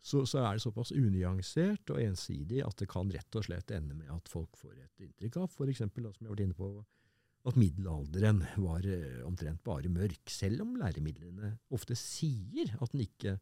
så, 0.00 0.22
så, 0.24 0.40
er 0.40 0.56
det 0.56 0.64
såpass 0.64 0.94
unyansert 0.96 1.90
og 1.92 2.00
ensidig 2.00 2.62
at 2.64 2.78
det 2.80 2.88
kan 2.88 3.10
rett 3.12 3.36
og 3.36 3.44
slett 3.44 3.72
ende 3.76 3.92
med 3.98 4.08
at 4.14 4.30
folk 4.32 4.56
får 4.56 4.78
et 4.78 5.04
inntrykk 5.04 5.36
av 5.42 5.50
f.eks. 5.50 5.82
som 5.82 5.90
jeg 5.92 6.08
har 6.08 6.32
vært 6.32 6.44
inne 6.46 6.56
på, 6.56 6.70
at 7.50 7.58
middelalderen 7.60 8.40
var 8.64 8.88
uh, 8.88 9.20
omtrent 9.28 9.60
bare 9.64 9.92
mørk, 9.92 10.32
selv 10.32 10.64
om 10.64 10.72
læremidlene 10.80 11.52
ofte 11.76 11.96
sier 11.96 12.72
at, 12.80 12.96
ikke, 12.96 13.36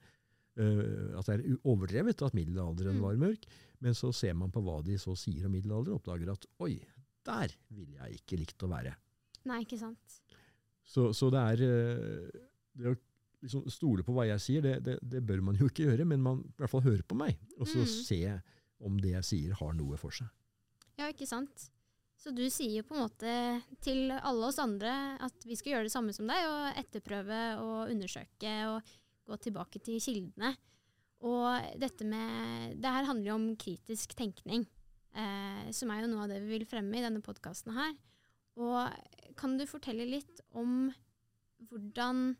uh, 0.58 1.14
at 1.18 1.30
det 1.30 1.38
er 1.38 1.62
overdrevet 1.62 2.26
at 2.26 2.34
middelalderen 2.38 2.98
mm. 2.98 3.06
var 3.06 3.22
mørk. 3.22 3.46
Men 3.78 3.94
så 3.94 4.10
ser 4.14 4.34
man 4.38 4.50
på 4.54 4.62
hva 4.66 4.80
de 4.86 4.98
så 4.98 5.14
sier 5.18 5.46
om 5.46 5.54
middelalderen, 5.54 5.94
og 5.94 6.02
oppdager 6.02 6.34
at 6.34 6.46
oi, 6.66 6.74
der 7.26 7.54
ville 7.70 8.02
jeg 8.02 8.18
ikke 8.18 8.42
likt 8.42 8.66
å 8.66 8.70
være. 8.74 8.98
Nei, 9.46 9.62
ikke 9.62 9.78
sant. 9.78 10.18
Så, 10.82 11.12
så 11.14 11.30
det 11.30 11.46
er 11.54 11.66
uh, 11.70 12.46
det 12.78 12.94
å 12.94 12.98
liksom 13.44 13.66
stole 13.70 14.04
på 14.06 14.14
hva 14.16 14.26
jeg 14.28 14.42
sier, 14.42 14.64
det, 14.64 14.76
det, 14.86 14.98
det, 15.02 15.22
bør 15.26 15.42
man 15.50 15.58
jo 15.58 15.68
ikke 15.70 15.86
gjøre, 15.88 16.06
men 16.08 16.22
man 16.24 16.42
i 16.42 16.54
hvert 16.58 16.72
fall 16.72 16.84
høre 16.86 17.06
på 17.06 17.18
meg, 17.18 17.38
og 17.58 17.68
så 17.70 17.82
mm. 17.84 17.90
se 17.94 18.20
om 18.84 19.00
det 19.02 19.14
jeg 19.16 19.26
sier 19.26 19.58
har 19.58 19.74
noe 19.78 19.98
for 20.00 20.14
seg. 20.14 20.30
Ja, 20.98 21.10
ikke 21.10 21.28
sant. 21.30 21.68
Så 22.18 22.32
du 22.34 22.42
sier 22.50 22.82
på 22.82 22.96
en 22.96 23.04
måte 23.04 23.32
til 23.84 24.10
alle 24.10 24.48
oss 24.48 24.58
andre 24.58 24.90
at 25.22 25.44
vi 25.46 25.54
skal 25.58 25.76
gjøre 25.76 25.86
det 25.86 25.94
samme 25.94 26.14
som 26.14 26.26
deg, 26.26 26.46
og 26.50 26.80
etterprøve 26.80 27.42
og 27.62 27.92
undersøke 27.92 28.54
og 28.72 28.96
gå 29.28 29.38
tilbake 29.44 29.82
til 29.84 30.00
kildene. 30.02 30.56
Og 31.26 31.78
dette 31.78 32.06
med 32.06 32.78
Det 32.78 32.90
her 32.94 33.06
handler 33.06 33.30
jo 33.30 33.38
om 33.38 33.48
kritisk 33.58 34.14
tenkning, 34.18 34.66
eh, 35.14 35.70
som 35.74 35.90
er 35.90 36.02
jo 36.02 36.10
noe 36.10 36.26
av 36.26 36.32
det 36.32 36.42
vi 36.42 36.56
vil 36.56 36.66
fremme 36.66 36.98
i 36.98 37.04
denne 37.04 37.22
podkasten 37.22 37.74
her. 37.74 37.94
Og 38.58 39.34
kan 39.38 39.54
du 39.58 39.66
fortelle 39.70 40.06
litt 40.06 40.42
om 40.58 40.90
hvordan, 41.70 42.32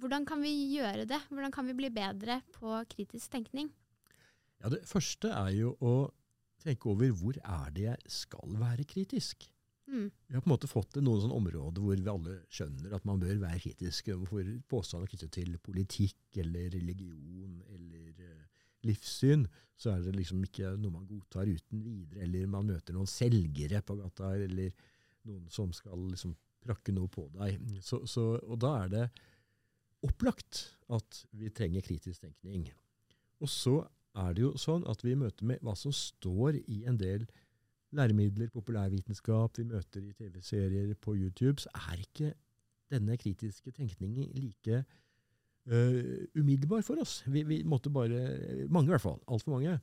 hvordan 0.00 0.26
kan 0.26 0.42
vi 0.42 0.52
gjøre 0.74 1.06
det? 1.08 1.20
Hvordan 1.30 1.54
kan 1.54 1.66
vi 1.68 1.76
bli 1.78 1.90
bedre 1.94 2.40
på 2.56 2.76
kritisk 2.90 3.30
tenkning? 3.32 3.70
Ja, 4.62 4.68
Det 4.72 4.84
første 4.88 5.30
er 5.30 5.50
jo 5.54 5.74
å 5.80 6.10
tenke 6.64 6.88
over 6.90 7.10
hvor 7.12 7.36
er 7.38 7.74
det 7.74 7.88
jeg 7.88 8.14
skal 8.22 8.56
være 8.58 8.86
kritisk. 8.88 9.48
Mm. 9.86 10.08
Vi 10.08 10.34
har 10.34 10.40
på 10.40 10.48
en 10.48 10.54
måte 10.54 10.70
fått 10.70 10.96
noen 10.96 11.20
sånne 11.20 11.36
områder 11.36 11.84
hvor 11.84 11.98
vi 11.98 12.08
alle 12.10 12.38
skjønner 12.48 12.94
at 12.96 13.04
man 13.04 13.20
bør 13.20 13.36
være 13.42 13.60
kritisk 13.66 14.08
overfor 14.14 14.48
påstander 14.70 15.10
knyttet 15.12 15.34
til 15.36 15.58
politikk 15.60 16.38
eller 16.40 16.70
religion 16.72 17.58
eller 17.68 18.22
uh, 18.24 18.64
livssyn. 18.88 19.44
Så 19.76 19.92
er 19.92 20.00
det 20.06 20.14
liksom 20.16 20.40
ikke 20.46 20.72
noe 20.80 20.94
man 20.94 21.06
godtar 21.10 21.50
uten 21.50 21.84
videre. 21.84 22.24
Eller 22.24 22.48
man 22.48 22.70
møter 22.70 22.96
noen 22.96 23.10
selgere 23.10 23.82
på 23.84 23.98
gata, 24.00 24.32
eller 24.38 24.72
noen 25.28 25.46
som 25.52 25.72
skal 25.76 26.08
liksom 26.14 26.32
prakke 26.64 26.94
noe 26.96 27.10
på 27.12 27.26
deg. 27.36 27.60
Så, 27.84 28.04
så, 28.08 28.30
og 28.40 28.56
da 28.64 28.72
er 28.84 28.92
det 28.92 29.06
opplagt 30.04 30.64
at 30.92 31.24
vi 31.32 31.50
trenger 31.54 31.84
kritisk 31.84 32.24
tenkning. 32.24 32.68
Og 33.42 33.50
så 33.50 33.80
er 34.14 34.34
det 34.36 34.44
jo 34.44 34.52
sånn 34.60 34.84
at 34.90 35.02
vi 35.04 35.16
møter 35.18 35.46
med 35.48 35.62
hva 35.64 35.74
som 35.78 35.94
står 35.94 36.60
i 36.60 36.84
en 36.88 36.98
del 37.00 37.26
læremidler, 37.94 38.50
populærvitenskap, 38.50 39.58
vi 39.58 39.68
møter 39.70 40.02
i 40.02 40.12
TV-serier 40.18 40.94
på 40.98 41.14
YouTube, 41.14 41.62
så 41.62 41.70
er 41.90 42.02
ikke 42.02 42.32
denne 42.90 43.16
kritiske 43.18 43.70
tenkningen 43.74 44.30
like 44.34 44.80
uh, 45.70 46.24
umiddelbar 46.34 46.82
for 46.86 47.00
oss. 47.02 47.20
Vi, 47.26 47.44
vi, 47.46 47.62
måtte 47.62 47.92
bare, 47.94 48.66
mange 48.68 48.90
i 48.90 48.94
hvert 48.94 49.04
fall, 49.04 49.20
altfor 49.30 49.56
mange, 49.56 49.78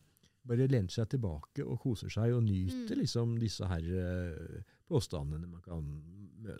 bare 0.48 0.68
lente 0.68 0.96
seg 0.96 1.10
tilbake 1.12 1.63
og 1.63 1.80
koser 1.84 2.12
seg 2.12 2.34
og 2.34 2.44
nyter 2.44 2.96
mm. 2.96 3.00
liksom 3.04 3.38
disse 3.40 3.68
her 3.70 3.88
uh, 3.94 4.75
påstandene 4.90 5.48
man 5.48 5.63
kan 5.63 5.88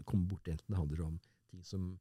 komme 0.06 0.27
borti, 0.30 0.53
enten 0.53 0.70
det 0.70 0.80
handler 0.80 1.06
om 1.08 1.20
ting 1.50 1.65
som 1.65 1.91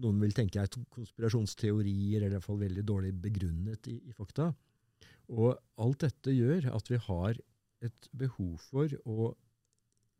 noen 0.00 0.20
vil 0.22 0.34
tenke 0.36 0.62
er 0.62 0.70
konspirasjonsteorier, 0.94 2.20
eller 2.20 2.32
i 2.32 2.36
hvert 2.38 2.46
fall 2.46 2.60
veldig 2.60 2.84
dårlig 2.86 3.12
begrunnet 3.22 3.88
i, 3.90 3.96
i 4.10 4.16
fakta. 4.16 4.50
Og 5.30 5.54
alt 5.80 6.04
dette 6.04 6.34
gjør 6.34 6.70
at 6.74 6.90
vi 6.90 6.98
har 7.06 7.40
et 7.86 8.10
behov 8.16 8.60
for 8.70 8.92
å 9.08 9.30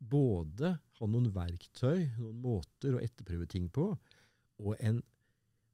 både 0.01 0.73
ha 0.97 1.07
noen 1.09 1.29
verktøy, 1.33 2.07
noen 2.17 2.39
måter 2.41 2.95
å 2.95 3.01
etterprøve 3.03 3.45
ting 3.49 3.67
på, 3.73 3.91
og 4.61 4.77
en 4.79 5.01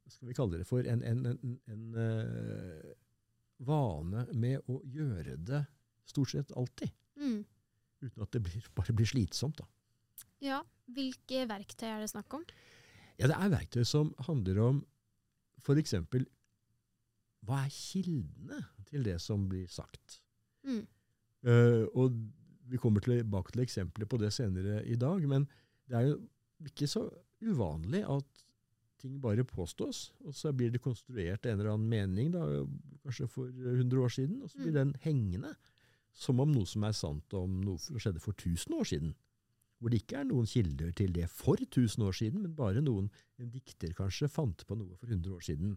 skal 0.07 0.29
vi 0.29 0.35
kalle 0.35 0.59
det 0.61 0.67
for, 0.67 0.87
en, 0.87 1.03
en, 1.03 1.25
en, 1.27 1.55
en 1.67 1.87
uh, 1.99 2.91
vane 3.67 4.23
med 4.39 4.63
å 4.71 4.79
gjøre 4.87 5.35
det 5.47 5.63
stort 6.07 6.31
sett 6.31 6.53
alltid. 6.55 6.93
Mm. 7.19 7.41
Uten 8.05 8.23
at 8.23 8.31
det 8.35 8.43
blir, 8.45 8.69
bare 8.77 8.95
blir 8.95 9.09
slitsomt. 9.09 9.59
da. 9.59 9.67
Ja, 10.43 10.61
Hvilke 10.87 11.43
verktøy 11.49 11.89
er 11.89 11.99
det 11.99 12.11
snakk 12.13 12.31
om? 12.37 12.45
Ja, 13.17 13.27
Det 13.27 13.37
er 13.37 13.53
verktøy 13.53 13.83
som 13.87 14.13
handler 14.27 14.59
om 14.61 14.81
f.eks. 15.63 15.95
Hva 17.47 17.63
er 17.63 17.73
kildene 17.73 18.61
til 18.89 19.05
det 19.07 19.17
som 19.23 19.47
blir 19.49 19.67
sagt? 19.71 20.19
Mm. 20.67 20.83
Uh, 21.47 21.85
og 21.95 22.17
vi 22.67 22.79
kommer 22.81 23.01
tilbake 23.01 23.53
til 23.53 23.63
eksempler 23.63 24.09
på 24.09 24.19
det 24.21 24.33
senere 24.35 24.81
i 24.85 24.97
dag, 24.99 25.23
men 25.29 25.47
det 25.87 25.97
er 25.97 26.09
jo 26.09 26.17
ikke 26.67 26.89
så 26.89 27.07
uvanlig 27.41 28.03
at 28.03 28.43
ting 29.01 29.21
bare 29.21 29.45
påstås, 29.45 30.11
og 30.25 30.33
så 30.35 30.51
blir 30.51 30.71
det 30.73 30.81
konstruert 30.81 31.45
en 31.45 31.59
eller 31.59 31.75
annen 31.75 31.89
mening, 31.89 32.31
da, 32.33 32.65
kanskje 33.05 33.27
for 33.29 33.45
100 33.45 34.03
år 34.03 34.13
siden, 34.13 34.41
og 34.41 34.49
så 34.49 34.57
blir 34.57 34.73
mm. 34.73 34.79
den 34.79 34.95
hengende 35.01 35.53
som 36.17 36.39
om 36.41 36.49
noe 36.49 36.65
som 36.65 36.83
er 36.87 36.95
sant 36.97 37.33
om 37.37 37.59
noe 37.61 37.77
som 37.81 37.99
skjedde 38.01 38.21
for 38.23 38.33
1000 38.33 38.73
år 38.79 38.89
siden. 38.89 39.13
Hvor 39.77 39.93
det 39.93 40.01
ikke 40.01 40.21
er 40.21 40.29
noen 40.29 40.47
kilder 40.49 40.91
til 40.97 41.11
det 41.13 41.27
for 41.29 41.59
1000 41.61 42.05
år 42.07 42.15
siden, 42.17 42.41
men 42.45 42.55
bare 42.57 42.81
noen, 42.81 43.11
en 43.37 43.51
dikter 43.53 43.93
kanskje, 43.97 44.29
fant 44.31 44.63
på 44.65 44.77
noe 44.77 44.97
for 44.97 45.09
100 45.09 45.35
år 45.35 45.43
siden. 45.45 45.75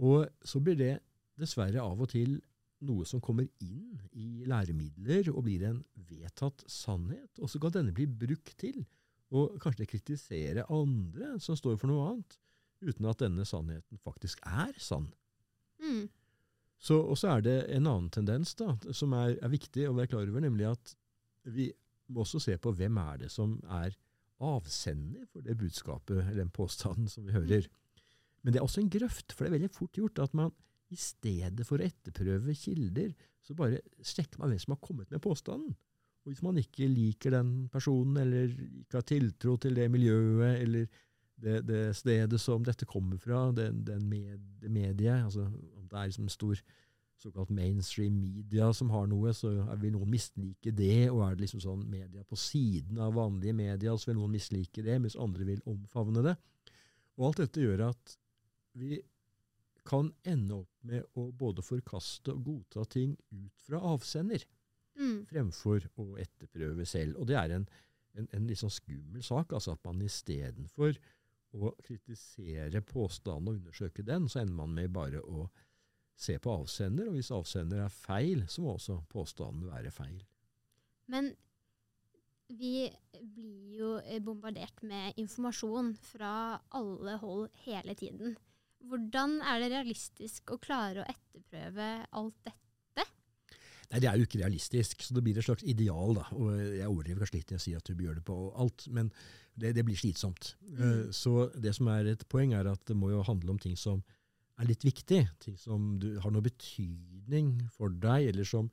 Og 0.00 0.26
så 0.44 0.60
blir 0.64 0.78
det 0.80 0.94
dessverre 1.36 1.82
av 1.84 2.00
og 2.00 2.08
til 2.12 2.38
noe 2.86 3.06
som 3.08 3.22
kommer 3.24 3.46
inn 3.64 4.00
i 4.12 4.44
læremidler 4.48 5.30
og 5.32 5.44
blir 5.46 5.64
en 5.68 5.80
vedtatt 6.08 6.64
sannhet. 6.70 7.30
Og 7.40 7.50
så 7.52 7.60
kan 7.60 7.74
denne 7.74 7.94
bli 7.96 8.08
brukt 8.08 8.52
til 8.60 8.82
å 9.32 9.48
kanskje 9.60 9.88
kritisere 9.90 10.66
andre 10.72 11.34
som 11.42 11.56
står 11.58 11.78
for 11.80 11.90
noe 11.90 12.10
annet, 12.10 12.36
uten 12.84 13.08
at 13.10 13.22
denne 13.24 13.46
sannheten 13.48 14.00
faktisk 14.04 14.42
er 14.46 14.76
sann. 14.80 15.08
Mm. 15.82 16.06
Så, 16.78 16.98
og 17.00 17.16
så 17.18 17.36
er 17.36 17.44
det 17.44 17.56
en 17.72 17.88
annen 17.88 18.12
tendens 18.12 18.52
da, 18.58 18.74
som 18.94 19.14
er, 19.16 19.36
er, 19.40 19.52
viktig 19.52 19.88
å 19.88 19.96
være 19.96 20.12
klar 20.12 20.28
over, 20.28 20.44
nemlig 20.44 20.68
at 20.68 20.92
vi 21.48 21.70
må 22.08 22.22
også 22.22 22.40
se 22.42 22.56
på 22.58 22.72
hvem 22.76 22.98
er 23.02 23.24
det 23.24 23.30
som 23.32 23.56
er 23.82 23.96
avsender 24.46 25.24
for 25.32 25.44
det 25.44 25.56
budskapet 25.58 26.18
eller 26.20 26.42
den 26.42 26.52
påstanden 26.54 27.08
som 27.08 27.26
vi 27.26 27.32
hører. 27.36 27.66
Mm. 27.66 27.82
Men 28.42 28.52
det 28.52 28.60
er 28.60 28.66
også 28.66 28.82
en 28.82 28.92
grøft, 28.92 29.32
for 29.32 29.44
det 29.44 29.50
er 29.50 29.56
veldig 29.56 29.72
fort 29.74 29.96
gjort 29.96 30.20
at 30.22 30.34
man 30.38 30.52
i 30.94 30.98
stedet 31.00 31.66
for 31.66 31.82
å 31.82 31.86
etterprøve 31.86 32.54
kilder, 32.54 33.10
så 33.42 33.56
bare 33.58 33.80
sjekker 34.06 34.38
man 34.38 34.52
hvem 34.52 34.60
som 34.62 34.76
har 34.76 34.84
kommet 34.84 35.10
med 35.10 35.22
påstanden. 35.24 35.74
Og 36.22 36.30
hvis 36.30 36.42
man 36.46 36.58
ikke 36.58 36.86
liker 36.90 37.34
den 37.34 37.50
personen, 37.72 38.20
eller 38.22 38.50
ikke 38.50 39.00
har 39.00 39.06
tiltro 39.06 39.56
til 39.62 39.74
det 39.78 39.88
miljøet, 39.90 40.60
eller 40.62 40.86
det, 41.42 41.60
det 41.66 41.80
stedet 41.98 42.38
som 42.42 42.64
dette 42.66 42.86
kommer 42.88 43.18
fra, 43.22 43.48
den, 43.54 43.82
den 43.86 44.06
med, 44.10 44.38
det 44.62 44.70
mediet 44.72 45.26
altså 45.26 45.44
Om 45.50 45.88
det 45.90 45.98
er 45.98 46.08
liksom 46.08 46.30
stor 46.32 46.62
såkalt 47.22 47.50
mainstream 47.54 48.18
media 48.20 48.68
som 48.76 48.90
har 48.92 49.06
noe, 49.10 49.32
så 49.34 49.50
vil 49.80 49.94
noen 49.94 50.12
mislike 50.12 50.72
det. 50.76 51.08
Og 51.10 51.22
er 51.24 51.36
det 51.36 51.46
liksom 51.46 51.62
sånn 51.64 51.84
media 51.90 52.24
på 52.28 52.38
siden 52.40 53.00
av 53.02 53.16
vanlige 53.16 53.56
media, 53.56 53.96
så 53.96 54.10
vil 54.10 54.20
noen 54.20 54.36
mislike 54.36 54.84
det, 54.84 54.98
mens 55.02 55.18
andre 55.20 55.48
vil 55.48 55.64
omfavne 55.68 56.24
det. 56.26 56.36
Og 57.16 57.30
alt 57.30 57.42
dette 57.44 57.64
gjør 57.64 57.86
at 57.88 58.16
vi 58.76 59.00
kan 59.86 60.10
ende 60.26 60.60
opp 60.60 60.86
med 60.88 61.04
å 61.16 61.28
både 61.32 61.64
forkaste 61.64 62.34
og 62.34 62.44
godta 62.48 62.84
ting 62.90 63.14
ut 63.30 63.66
fra 63.68 63.80
avsender, 63.94 64.42
mm. 64.98 65.18
fremfor 65.30 65.86
å 66.02 66.08
etterprøve 66.20 66.86
selv. 66.88 67.20
Og 67.20 67.30
det 67.30 67.38
er 67.38 67.54
en, 67.56 67.68
en, 68.18 68.26
en 68.34 68.48
litt 68.48 68.60
sånn 68.60 68.74
skummel 68.74 69.24
sak, 69.24 69.54
altså 69.54 69.76
at 69.76 69.86
man 69.86 70.02
istedenfor 70.04 70.98
å 71.56 71.70
kritisere 71.86 72.82
påstanden 72.84 73.48
og 73.48 73.60
undersøke 73.60 74.04
den, 74.04 74.26
så 74.28 74.42
ender 74.42 74.58
man 74.58 74.74
med 74.76 74.92
bare 74.92 75.22
å 75.22 75.46
se 76.16 76.38
på 76.40 76.52
avsender, 76.62 77.10
og 77.10 77.18
hvis 77.18 77.32
avsender 77.34 77.84
er 77.84 77.92
feil, 77.92 78.46
så 78.48 78.64
må 78.64 78.76
også 78.76 79.02
påstanden 79.12 79.68
være 79.68 79.92
feil. 79.94 80.22
Men 81.12 81.34
vi 82.48 82.88
blir 83.34 83.78
jo 83.80 83.92
bombardert 84.24 84.82
med 84.86 85.18
informasjon 85.20 85.94
fra 86.12 86.58
alle 86.78 87.16
hold 87.22 87.48
hele 87.66 87.96
tiden. 87.98 88.36
Hvordan 88.86 89.40
er 89.42 89.62
det 89.62 89.72
realistisk 89.72 90.52
å 90.54 90.60
klare 90.62 91.02
å 91.02 91.10
etterprøve 91.10 91.88
alt 92.16 92.38
dette? 92.46 92.62
Nei, 93.86 94.00
Det 94.02 94.08
er 94.10 94.18
jo 94.18 94.26
ikke 94.26 94.40
realistisk, 94.40 95.02
så 95.02 95.14
det 95.14 95.22
blir 95.22 95.38
et 95.38 95.46
slags 95.46 95.62
ideal. 95.62 96.14
da, 96.14 96.26
og 96.34 96.54
Jeg 96.58 96.88
overdriver 96.88 97.22
kanskje 97.22 97.38
litt 97.38 97.50
når 97.50 97.58
jeg 97.58 97.64
sier 97.66 97.82
at 97.82 97.90
du 97.90 98.04
gjør 98.04 98.18
det 98.18 98.24
på 98.26 98.38
alt, 98.54 98.86
men 98.90 99.10
det, 99.54 99.74
det 99.76 99.84
blir 99.86 99.98
slitsomt. 99.98 100.54
Mm. 100.66 100.80
Uh, 100.80 101.10
så 101.14 101.50
det 101.54 101.74
som 101.74 101.88
er 101.88 102.12
et 102.12 102.26
poeng, 102.28 102.52
er 102.52 102.66
at 102.66 102.82
det 102.86 102.96
må 102.96 103.10
jo 103.10 103.22
handle 103.26 103.54
om 103.54 103.58
ting 103.62 103.76
som 103.78 104.02
er 104.56 104.68
litt 104.68 104.84
viktig. 104.86 105.20
Ting 105.42 105.56
som 105.60 105.94
du, 106.00 106.14
har 106.22 106.32
noe 106.32 106.44
betydning 106.44 107.56
for 107.74 107.92
deg, 107.92 108.30
eller 108.32 108.48
som 108.48 108.70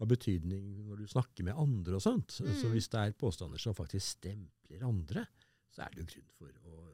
har 0.00 0.08
betydning 0.08 0.86
når 0.88 1.02
du 1.02 1.10
snakker 1.12 1.46
med 1.46 1.58
andre 1.60 1.98
og 1.98 2.04
sånt. 2.04 2.38
Mm. 2.40 2.54
Så 2.56 2.72
hvis 2.72 2.88
det 2.92 3.02
er 3.02 3.18
påstander 3.20 3.60
som 3.60 3.76
faktisk 3.76 4.16
stempler 4.16 4.86
andre, 4.86 5.26
så 5.70 5.84
er 5.84 5.92
det 5.92 6.02
jo 6.02 6.10
grunn 6.14 6.32
for 6.38 6.70
å 6.70 6.86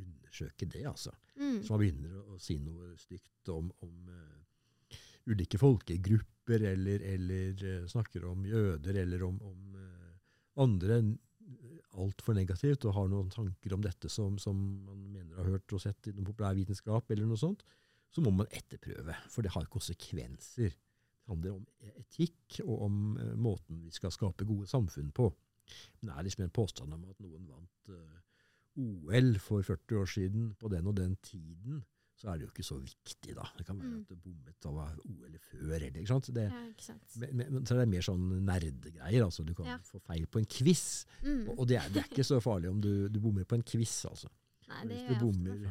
undersøke 0.00 0.68
det, 0.70 0.84
altså. 0.88 1.12
Mm. 1.36 1.58
Så 1.64 1.74
man 1.74 1.82
begynner 1.82 2.14
å, 2.20 2.24
å 2.34 2.40
si 2.42 2.58
noe 2.62 2.94
stygt 3.00 3.50
om, 3.52 3.68
om 3.84 4.08
uh, 4.10 4.96
ulike 5.30 5.60
folkegrupper, 5.60 6.66
eller, 6.72 7.04
eller 7.14 7.66
uh, 7.66 7.90
snakker 7.90 8.26
om 8.30 8.46
jøder, 8.48 9.02
eller 9.02 9.26
om, 9.26 9.38
om 9.50 9.76
uh, 9.78 10.14
andre 10.64 11.02
altfor 12.00 12.36
negativt, 12.36 12.86
og 12.88 12.96
har 12.96 13.10
noen 13.10 13.30
tanker 13.32 13.74
om 13.76 13.82
dette 13.84 14.10
som, 14.12 14.38
som 14.42 14.58
man 14.86 15.06
mener 15.14 15.38
har 15.40 15.54
hørt 15.54 15.76
og 15.76 15.82
sett 15.82 16.10
i 16.10 16.14
noen 16.14 16.28
populærvitenskap, 16.30 17.10
eller 17.10 17.28
noe 17.28 17.40
sånt, 17.40 17.64
så 18.14 18.22
må 18.22 18.32
man 18.34 18.50
etterprøve, 18.54 19.16
for 19.30 19.46
det 19.46 19.54
har 19.54 19.70
konsekvenser. 19.70 20.74
Det 20.74 21.32
handler 21.32 21.56
om 21.56 21.64
etikk 21.94 22.60
og 22.66 22.84
om 22.86 22.98
måten 23.40 23.80
vi 23.82 23.94
skal 23.94 24.12
skape 24.14 24.46
gode 24.46 24.68
samfunn 24.70 25.10
på. 25.16 25.30
Men 26.00 26.10
det 26.10 26.14
er 26.14 26.26
liksom 26.26 26.44
en 26.44 26.54
påstand 26.54 26.94
om 26.94 27.08
at 27.08 27.22
noen 27.24 27.48
vant 27.48 27.94
OL 28.84 29.34
for 29.42 29.64
40 29.64 30.00
år 30.02 30.10
siden 30.10 30.46
på 30.60 30.70
den 30.72 30.90
og 30.90 30.96
den 30.98 31.16
tiden, 31.24 31.82
så 32.14 32.30
er 32.30 32.38
det 32.38 32.46
jo 32.46 32.52
ikke 32.52 32.66
så 32.66 32.76
viktig, 32.78 33.34
da. 33.34 33.46
Det 33.58 33.66
kan 33.66 33.78
være 33.80 33.90
mm. 33.90 33.96
at 34.04 34.12
du 34.12 34.20
bommet 34.22 34.68
av 34.70 34.76
OL 34.78 35.38
før, 35.48 35.74
eller 35.80 35.98
ikke 35.98 36.12
sant. 36.12 36.30
Det, 36.36 36.44
ja, 36.46 36.60
ikke 36.70 36.86
sant. 36.86 37.16
Men, 37.24 37.42
men, 37.42 37.64
så 37.66 37.74
er 37.74 37.82
det 37.82 37.88
mer 37.90 38.06
sånn 38.06 38.28
nerdegreier. 38.46 39.24
altså 39.26 39.46
Du 39.46 39.50
kan 39.58 39.72
ja. 39.72 39.80
få 39.88 40.00
feil 40.06 40.28
på 40.30 40.42
en 40.42 40.48
quiz, 40.56 40.84
mm. 41.24 41.42
og, 41.48 41.58
og 41.58 41.68
det, 41.70 41.80
er, 41.80 41.90
det, 41.90 42.04
er, 42.04 42.12
ikke 42.12 42.26
så 42.26 42.38
farlig 42.44 42.70
om 42.70 42.80
du, 42.84 42.92
du 43.10 43.20
bommer 43.22 43.48
på 43.48 43.58
en 43.58 43.66
quiz, 43.66 43.96
altså. 44.10 44.30
Nei, 44.70 44.86
det 44.88 45.00
Hvis 45.00 45.18
du 45.18 45.26
bommer 45.26 45.66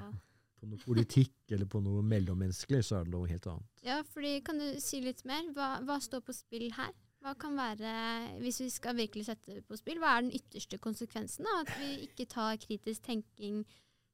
på 0.59 0.69
noe 0.69 0.83
politikk 0.83 1.33
eller 1.55 1.69
på 1.71 1.81
noe 1.85 2.03
mellommenneskelig, 2.11 2.83
så 2.89 2.99
er 2.99 3.07
det 3.07 3.15
noe 3.15 3.31
helt 3.31 3.47
annet. 3.53 3.71
Ja, 3.87 4.01
fordi 4.13 4.35
Kan 4.45 4.59
du 4.59 4.67
si 4.83 4.99
litt 5.05 5.23
mer? 5.29 5.47
Hva, 5.55 5.77
hva 5.87 5.97
står 6.03 6.25
på 6.27 6.35
spill 6.35 6.69
her? 6.75 6.91
Hva 7.23 7.37
kan 7.39 7.55
være, 7.55 7.91
hvis 8.43 8.59
vi 8.59 8.67
skal 8.67 8.97
virkelig 8.97 9.29
sette 9.29 9.55
det 9.55 9.61
på 9.63 9.77
spill, 9.79 10.01
hva 10.03 10.17
er 10.17 10.25
den 10.25 10.33
ytterste 10.35 10.75
konsekvensen 10.83 11.47
av 11.47 11.61
at 11.61 11.71
vi 11.79 11.93
ikke 12.03 12.27
tar 12.27 12.59
kritisk 12.59 13.05
tenking, 13.05 13.61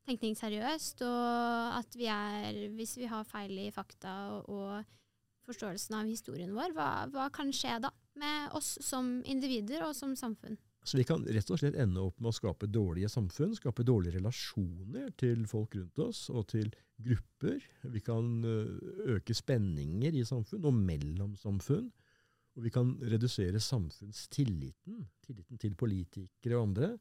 tenkning 0.10 0.38
seriøst, 0.38 1.04
og 1.06 1.78
at 1.80 1.98
vi 1.98 2.10
er, 2.12 2.64
hvis 2.76 2.98
vi 3.00 3.10
har 3.10 3.28
feil 3.30 3.54
i 3.68 3.70
fakta 3.74 4.16
og, 4.46 4.80
forståelsen 5.50 5.96
av 5.98 6.10
historien 6.10 6.52
vår, 6.54 6.74
hva, 6.78 6.90
hva, 7.10 7.30
kan 7.34 7.50
skje 7.56 7.80
da 7.82 7.90
med 8.20 8.56
oss 8.58 8.76
som 8.86 9.20
individer 9.26 9.82
og 9.88 9.96
som 9.98 10.16
samfunn? 10.20 10.60
Så 10.86 10.98
Vi 10.98 11.06
kan 11.06 11.26
rett 11.28 11.50
og 11.52 11.60
slett 11.60 11.76
ende 11.78 12.02
opp 12.02 12.22
med 12.22 12.32
å 12.32 12.36
skape 12.38 12.70
dårlige 12.72 13.10
samfunn, 13.12 13.56
skape 13.58 13.84
dårlige 13.86 14.16
relasjoner 14.16 15.10
til 15.20 15.44
folk 15.50 15.76
rundt 15.76 16.00
oss 16.06 16.22
og 16.32 16.48
til 16.54 16.70
grupper. 17.04 17.60
Vi 17.92 18.02
kan 18.06 18.30
øke 18.46 19.36
spenninger 19.36 20.16
i 20.16 20.24
samfunn 20.26 20.70
og 20.70 20.78
mellom 20.78 21.36
samfunn. 21.40 21.90
Og 22.58 22.66
vi 22.66 22.72
kan 22.74 22.96
redusere 23.12 23.60
samfunnstilliten, 23.62 25.04
tilliten 25.26 25.62
til 25.62 25.76
politikere 25.80 26.58
og 26.58 26.72
andre, 26.72 26.94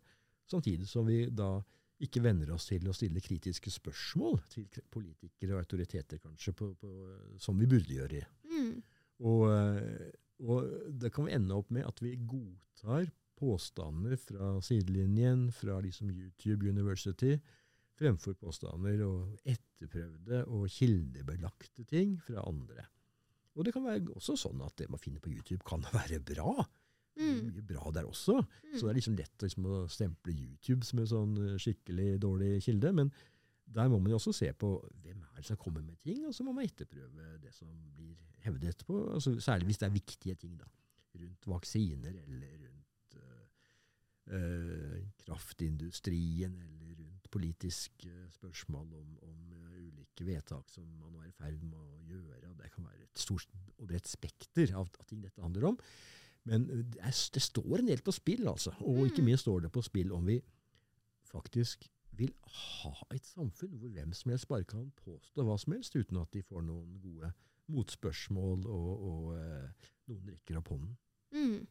samtidig 0.50 0.88
som 0.90 1.08
vi 1.08 1.24
da 1.30 1.56
ikke 2.04 2.22
venner 2.22 2.52
oss 2.54 2.68
til 2.68 2.86
å 2.88 2.94
stille 2.94 3.22
kritiske 3.22 3.72
spørsmål 3.74 4.38
til 4.52 4.66
politikere 4.92 5.56
og 5.56 5.64
autoriteter, 5.64 6.20
kanskje, 6.22 6.54
på, 6.58 6.70
på, 6.78 6.90
som 7.42 7.58
vi 7.58 7.68
burde 7.70 7.96
gjøre. 7.96 8.24
Mm. 8.52 8.74
Og, 9.26 9.44
eh, 9.50 10.10
og, 10.46 10.74
det 11.02 11.10
kan 11.14 11.26
vi 11.26 11.34
ende 11.34 11.56
opp 11.58 11.72
med 11.74 11.88
at 11.88 12.02
vi 12.04 12.14
godtar 12.22 13.08
påstander 13.38 14.18
fra 14.18 14.56
sidelinjen, 14.64 15.48
fra 15.54 15.78
liksom 15.82 16.10
YouTube 16.10 16.70
University, 16.70 17.36
fremfor 17.98 18.36
påstander 18.38 19.02
og 19.06 19.34
etterprøvde 19.42 20.44
og 20.54 20.68
kildebelagte 20.70 21.86
ting 21.90 22.14
fra 22.22 22.46
andre. 22.46 22.86
Og 23.58 23.66
det 23.66 23.74
kan 23.74 23.86
være 23.86 24.14
også 24.14 24.36
sånn 24.38 24.62
at 24.62 24.76
det 24.78 24.86
man 24.90 25.02
finner 25.02 25.22
på 25.22 25.32
YouTube, 25.34 25.64
kan 25.66 25.82
være 25.96 26.22
bra. 26.22 26.62
Mm. 27.18 27.48
Mye 27.50 27.64
bra 27.66 27.90
der 27.94 28.06
også. 28.06 28.38
Mm. 28.38 28.74
Så 28.74 28.84
det 28.84 28.92
er 28.92 28.98
liksom 29.00 29.18
lett 29.18 29.44
liksom, 29.44 29.66
å 29.66 29.80
stemple 29.90 30.34
YouTube 30.34 30.86
som 30.86 31.02
en 31.02 31.10
sånn 31.10 31.34
eh, 31.42 31.58
skikkelig 31.60 32.12
dårlig 32.22 32.52
kilde. 32.66 32.92
Men 32.94 33.12
der 33.68 33.90
må 33.90 33.98
man 34.00 34.12
jo 34.12 34.20
også 34.20 34.34
se 34.36 34.50
på 34.56 34.72
hvem 35.02 35.22
er 35.24 35.40
det 35.40 35.48
som 35.50 35.60
kommer 35.60 35.84
med 35.84 35.98
ting, 36.04 36.24
og 36.26 36.34
så 36.36 36.46
må 36.46 36.54
man 36.56 36.68
etterprøve 36.68 37.36
det 37.42 37.52
som 37.56 37.68
blir 37.96 38.16
hevdet 38.46 38.72
etterpå. 38.72 39.00
Altså, 39.16 39.34
særlig 39.44 39.72
hvis 39.72 39.82
det 39.82 39.88
er 39.88 39.96
viktige 39.96 40.38
ting 40.40 40.56
da, 40.60 40.68
rundt 41.18 41.50
vaksiner 41.50 42.20
eller 42.22 42.54
rundt 42.64 43.18
øh, 43.18 43.44
øh, 44.38 44.98
kraftindustrien 45.24 46.56
eller 46.64 46.94
rundt 47.02 47.30
politiske 47.34 48.12
spørsmål 48.38 48.94
om, 49.02 49.18
om 49.26 49.48
ulike 49.78 50.26
vedtak 50.26 50.70
som 50.72 50.86
man 50.98 51.12
nå 51.12 51.22
er 51.22 51.32
i 51.32 51.36
ferd 51.36 51.60
med 51.62 51.78
å 51.78 52.00
gjøre. 52.08 52.54
Det 52.58 52.70
kan 52.74 52.86
være 52.88 53.04
et 53.04 53.20
stort 53.20 53.50
og 53.78 53.86
bredt 53.90 54.08
spekter 54.10 54.72
av, 54.74 54.88
av, 54.88 55.04
ting 55.08 55.20
dette 55.22 55.44
handler 55.44 55.72
om. 55.72 55.78
Men 56.48 56.66
det, 56.68 57.12
det, 57.34 57.42
står 57.44 57.82
en 57.82 57.90
del 57.90 58.02
på 58.04 58.14
spill, 58.16 58.48
altså. 58.48 58.72
Og 58.80 59.06
ikke 59.06 59.22
mm. 59.22 59.30
minst 59.30 59.46
står 59.46 59.66
det 59.66 59.72
på 59.74 59.84
spill 59.84 60.12
om 60.16 60.26
vi 60.28 60.40
faktisk 61.28 61.86
vil 62.18 62.32
ha 62.50 62.92
et 63.14 63.26
samfunn 63.28 63.76
hvor 63.78 63.92
hvem 63.94 64.14
som 64.16 64.32
helst 64.32 64.48
bare 64.50 64.66
kan 64.66 64.88
påstå 65.04 65.44
hva 65.46 65.56
som 65.60 65.76
helst, 65.76 65.94
uten 65.94 66.18
at 66.18 66.32
de 66.34 66.42
får 66.42 66.64
noen 66.66 66.96
gode 67.02 67.30
motspørsmål 67.72 68.64
og, 68.66 68.92
og 69.08 69.34
eh, 69.36 69.90
noen 70.08 70.32
rekker 70.32 70.58
opp 70.60 70.72
hånden. 70.72 70.94
Mm. 71.36 71.66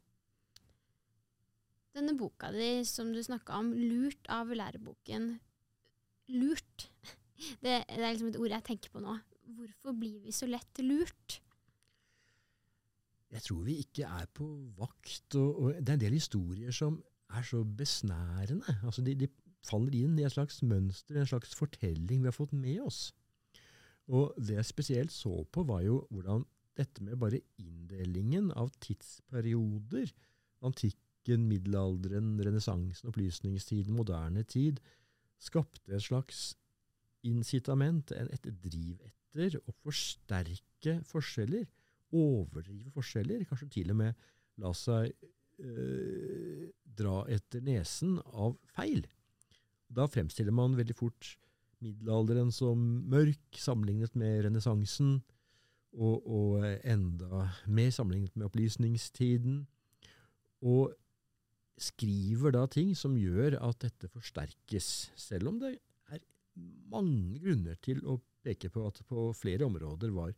Denne 1.98 2.14
boka 2.20 2.52
di 2.54 2.70
som 2.86 3.10
du 3.14 3.20
snakka 3.26 3.58
om, 3.58 3.74
'Lurt 3.74 4.30
av 4.30 4.54
læreboken'. 4.54 5.32
Lurt. 6.38 6.92
Det, 7.38 7.70
det, 7.86 8.02
er 8.02 8.16
liksom 8.16 8.32
et 8.32 8.38
ord 8.42 8.50
jeg 8.50 8.66
tenker 8.66 8.90
på 8.90 8.98
nå. 8.98 9.12
Hvorfor 9.54 9.94
blir 9.94 10.24
vi 10.24 10.32
så 10.34 10.48
lett 10.50 10.80
lurt? 10.82 11.36
Jeg 13.34 13.44
tror 13.44 13.64
vi 13.68 13.78
ikke 13.84 14.08
er 14.08 14.28
på 14.34 14.48
vakt. 14.78 15.36
Og, 15.36 15.62
og 15.62 15.80
det 15.80 15.92
er 15.92 15.98
en 15.98 16.06
del 16.06 16.18
historier 16.18 16.76
som 16.76 17.02
er 17.36 17.44
så 17.44 17.64
besnærende. 17.64 18.78
Altså 18.84 19.04
de, 19.04 19.16
de, 19.16 19.30
faller 19.68 19.98
inn 19.98 20.20
i 20.20 20.24
et 20.24 20.32
slags 20.32 20.62
mønster, 20.64 21.18
en 21.18 21.28
slags 21.28 21.56
fortelling 21.58 22.22
vi 22.22 22.30
har 22.30 22.36
fått 22.36 22.54
med 22.56 22.78
oss. 22.86 23.10
Og 24.08 24.38
det 24.40 24.56
jeg 24.56 24.70
spesielt 24.70 25.12
så 25.12 25.42
på, 25.52 25.66
var 25.68 25.82
jo 25.84 25.98
hvordan 26.14 26.46
dette 26.78 27.04
med 27.04 27.18
bare 27.20 27.42
inndelingen 27.60 28.52
av 28.56 28.70
tidsperioder, 28.86 30.14
antikken, 30.64 31.48
middelalderen, 31.50 32.38
renessansen, 32.40 33.10
opplysningstiden, 33.10 33.98
moderne 33.98 34.46
tid, 34.48 34.80
skapte 35.42 35.98
et 35.98 36.06
slags 36.06 36.54
incitament, 37.28 38.14
et 38.16 38.48
driv 38.64 39.02
etter 39.04 39.58
å 39.66 39.76
forsterke 39.84 41.00
forskjeller, 41.10 41.68
overdrive 42.16 42.92
forskjeller, 42.96 43.46
kanskje 43.50 43.70
til 43.80 43.92
og 43.94 44.00
med 44.02 44.28
la 44.62 44.72
seg 44.78 45.12
eh, 45.62 46.68
dra 46.98 47.22
etter 47.32 47.64
nesen 47.66 48.18
av 48.34 48.58
feil. 48.76 49.04
Da 49.88 50.08
fremstiller 50.12 50.56
man 50.56 50.78
veldig 50.78 50.96
fort 50.98 51.36
middelalderen 51.84 52.50
som 52.54 52.80
mørk 53.10 53.60
sammenlignet 53.60 54.16
med 54.18 54.46
renessansen, 54.48 55.20
og, 55.98 56.26
og, 56.30 56.66
enda 56.86 57.48
mer 57.66 57.92
sammenlignet 57.94 58.36
med 58.38 58.50
opplysningstiden. 58.50 59.62
Og 60.68 60.94
skriver 61.78 62.54
da 62.54 62.66
ting 62.70 62.94
som 62.98 63.16
gjør 63.18 63.60
at 63.62 63.80
dette 63.86 64.10
forsterkes, 64.12 65.12
selv 65.18 65.52
om 65.52 65.62
det 65.62 65.76
er 66.12 66.22
mange 66.92 67.40
grunner 67.42 67.78
til 67.86 68.02
å 68.06 68.20
peke 68.46 68.72
på 68.74 68.86
at 68.90 69.02
på 69.08 69.30
flere 69.38 69.66
områder 69.68 70.14
var 70.14 70.34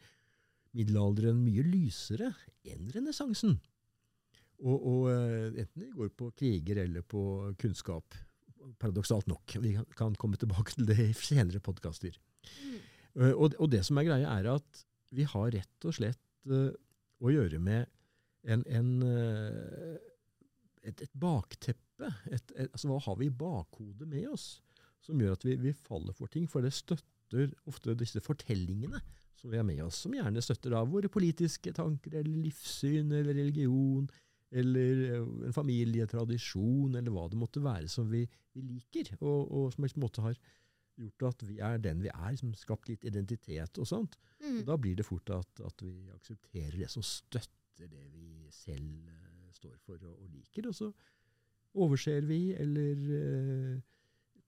middelalderen 0.77 1.39
mye 1.43 1.63
lysere 1.65 2.31
enn 2.67 2.89
renessansen. 2.93 3.57
Og, 4.59 4.75
og, 4.75 5.03
eh, 5.13 5.61
enten 5.63 5.85
det 5.85 5.93
går 5.95 6.11
på 6.19 6.29
kriger 6.37 6.83
eller 6.83 7.05
på 7.07 7.21
kunnskap. 7.61 8.17
Paradoksalt 8.79 9.29
nok. 9.31 9.55
Vi 9.63 9.73
kan 9.97 10.17
komme 10.19 10.37
tilbake 10.39 10.75
til 10.75 10.89
det 10.89 10.99
i 10.99 11.15
senere 11.15 11.61
podkaster. 11.63 12.17
Mm. 12.65 12.75
Uh, 13.19 13.31
og, 13.33 13.55
og, 13.57 13.69
det 13.71 13.81
som 13.87 13.97
er 13.97 14.05
greia, 14.05 14.29
er 14.37 14.51
at 14.51 14.83
vi 15.15 15.25
har 15.27 15.49
rett 15.55 15.87
og 15.87 15.95
slett 15.95 16.21
uh, 16.51 16.69
å 17.19 17.31
gjøre 17.33 17.57
med 17.63 17.87
en, 18.45 18.61
en 18.69 18.91
uh, 19.01 19.95
et, 20.85 21.01
et, 21.01 21.13
bakteppe. 21.17 22.11
Et, 22.29 22.53
et, 22.53 22.69
altså, 22.69 22.91
hva 22.91 22.99
har 23.07 23.17
vi 23.19 23.27
i 23.27 23.33
bakhodet 23.33 24.07
med 24.07 24.27
oss? 24.35 24.59
som 25.03 25.21
gjør 25.21 25.37
at 25.37 25.45
vi, 25.47 25.55
vi, 25.59 25.73
faller 25.73 26.15
for 26.15 26.31
ting. 26.31 26.47
For 26.49 26.65
det 26.65 26.73
støtter 26.75 27.53
ofte 27.69 27.95
disse 27.97 28.21
fortellingene 28.23 29.01
som 29.39 29.51
vi 29.51 29.59
har 29.59 29.67
med 29.67 29.81
oss, 29.85 30.01
som 30.03 30.15
gjerne 30.15 30.43
støtter 30.43 30.73
da 30.75 30.83
våre 30.87 31.11
politiske 31.11 31.73
tanker 31.75 32.19
eller 32.19 32.43
livssyn 32.45 33.11
eller 33.11 33.33
religion 33.33 34.09
eller 34.51 35.03
eh, 35.09 35.27
en 35.47 35.55
familietradisjon 35.55 36.95
eller 36.97 37.13
hva 37.13 37.27
det 37.29 37.39
måtte 37.39 37.63
være 37.63 37.89
som 37.91 38.09
vi, 38.11 38.23
vi 38.55 38.65
liker, 38.65 39.13
og, 39.21 39.51
og, 39.51 39.67
som 39.73 39.85
på 39.85 39.91
en 39.91 40.05
måte 40.05 40.25
har 40.25 40.39
gjort 40.99 41.27
at 41.29 41.45
vi 41.47 41.59
er 41.63 41.77
den 41.83 42.01
vi 42.03 42.11
er, 42.11 42.33
som 42.39 42.55
skapt 42.57 42.89
litt 42.89 43.05
identitet 43.07 43.79
og 43.79 43.87
sånt. 43.87 44.17
Mm. 44.41 44.61
Og 44.61 44.65
da 44.67 44.75
blir 44.81 44.97
det 44.99 45.07
fort 45.07 45.31
at, 45.31 45.61
at 45.63 45.85
vi 45.85 45.93
aksepterer 46.15 46.75
det 46.81 46.89
som 46.91 47.05
støtter 47.05 47.87
det 47.87 48.09
vi 48.11 48.49
selv 48.51 49.07
uh, 49.07 49.45
står 49.55 49.77
for 49.85 50.01
og, 50.01 50.17
og, 50.17 50.27
liker. 50.33 50.67
Og 50.67 50.75
så 50.75 50.89
overser 51.79 52.27
vi, 52.27 52.41
eller 52.59 53.05
uh, 53.13 53.77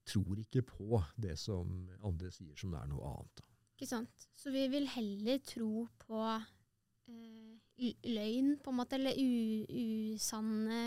tror 0.04 0.42
ikke 0.44 0.66
på 0.68 1.00
det 1.22 1.38
som 1.40 1.88
andre 2.04 2.34
sier 2.36 2.60
som 2.60 2.74
det 2.74 2.82
er 2.82 2.92
noe 2.92 3.14
annet. 3.14 3.46
Ikke 3.82 3.96
sant. 3.96 4.28
Så 4.38 4.54
vi 4.54 4.67
vil 4.70 4.86
heller 4.94 5.39
tro 5.41 5.88
på 6.04 6.20
eh, 6.30 7.96
løgn, 8.06 8.60
på 8.62 8.70
en 8.70 8.78
måte, 8.78 9.00
eller 9.00 9.17
usanne 9.17 10.84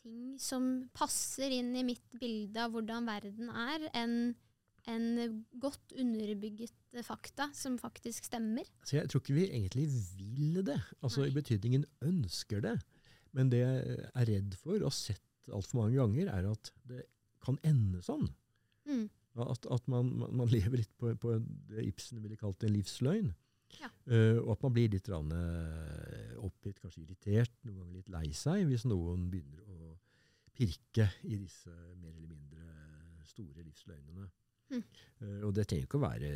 ting 0.00 0.38
som 0.40 0.70
passer 0.96 1.52
inn 1.52 1.74
i 1.76 1.84
mitt 1.84 2.16
bilde 2.16 2.64
av 2.64 2.72
hvordan 2.72 3.04
verden 3.10 3.52
er, 3.52 3.84
enn 3.92 4.16
en 4.90 5.44
godt 5.62 5.92
underbygget 5.94 7.04
fakta 7.06 7.50
som 7.54 7.76
faktisk 7.78 8.26
stemmer. 8.26 8.66
Så 8.82 8.96
jeg 8.96 9.12
tror 9.12 9.22
ikke 9.22 9.36
vi 9.36 9.44
egentlig 9.52 9.84
vil 9.92 10.62
det, 10.66 10.80
altså 11.04 11.22
Nei. 11.22 11.28
i 11.28 11.36
betydningen 11.36 11.84
ønsker 12.08 12.64
det. 12.64 12.78
Men 13.36 13.52
det 13.52 13.60
jeg 13.60 13.98
er 14.08 14.28
redd 14.32 14.56
for, 14.58 14.80
og 14.80 14.88
har 14.88 14.96
sett 14.96 15.52
altfor 15.52 15.84
mange 15.84 16.00
ganger, 16.00 16.32
er 16.32 16.48
at 16.50 16.72
det 16.88 17.04
kan 17.44 17.60
ende 17.66 18.02
sånn. 18.02 18.26
Mm. 18.88 19.06
At, 19.40 19.64
at 19.72 19.86
man, 19.88 20.10
man, 20.20 20.34
man, 20.42 20.50
lever 20.52 20.82
litt 20.82 20.92
på, 21.00 21.14
på, 21.16 21.38
det 21.70 21.86
Ibsen 21.88 22.20
ville 22.20 22.36
kalt 22.36 22.64
en 22.66 22.74
livsløgn. 22.74 23.30
Ja. 23.78 23.88
Uh, 24.04 24.42
og 24.42 24.50
at 24.56 24.66
man 24.66 24.74
blir 24.76 24.90
litt 24.92 25.08
rann, 25.08 25.32
oppgitt, 26.44 26.82
kanskje 26.82 27.06
irritert, 27.06 27.54
noen 27.64 27.80
ganger 27.80 28.00
litt 28.00 28.12
lei 28.12 28.26
seg, 28.36 28.66
hvis 28.68 28.84
noen 28.90 29.30
begynner 29.32 29.64
å 29.72 29.94
pirke 30.52 31.08
i 31.24 31.38
disse 31.40 31.72
mer 31.72 32.12
eller 32.12 32.28
mindre 32.28 33.22
store 33.24 33.64
livsløgnene. 33.64 34.28
Mm. 34.72 34.84
Uh, 35.22 35.40
og 35.48 35.52
det 35.56 35.66
trenger 35.68 35.88
ikke 35.88 35.98
å 36.00 36.06
være 36.06 36.30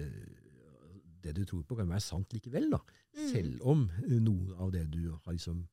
Det 1.24 1.32
du 1.36 1.42
tror 1.48 1.62
på, 1.66 1.76
kan 1.78 1.88
være 1.88 2.04
sant 2.04 2.34
likevel, 2.36 2.68
da. 2.70 2.80
Mm. 3.16 3.28
Selv 3.32 3.64
om 3.72 3.86
noe 4.12 4.58
av 4.62 4.72
det 4.74 4.84
du 4.92 5.08
har 5.10 5.32
liksom 5.32 5.64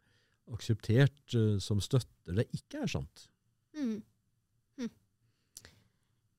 akseptert 0.53 1.35
uh, 1.37 1.59
som 1.61 1.81
støtter 1.83 2.39
det, 2.39 2.47
ikke 2.57 2.83
er 2.83 2.91
sant. 2.91 3.27
Mm. 3.77 3.99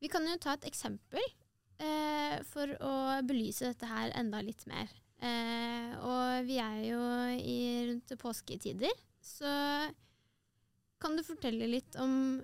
Vi 0.05 0.11
kan 0.12 0.27
jo 0.29 0.37
ta 0.37 0.53
et 0.59 0.67
eksempel 0.69 1.23
eh, 1.81 2.37
for 2.51 2.69
å 2.85 2.95
belyse 3.25 3.71
dette 3.71 3.88
her 3.88 4.12
enda 4.21 4.43
litt 4.45 4.67
mer. 4.69 4.93
og 6.05 6.45
vi 6.45 6.59
er 6.61 6.81
jo 6.85 7.01
i, 7.40 7.59
rundt 7.88 8.12
påsketider, 8.21 8.93
så 9.25 9.49
kan 11.01 11.17
du 11.17 11.25
fortelle 11.25 11.71
litt 11.71 11.97
om 12.01 12.43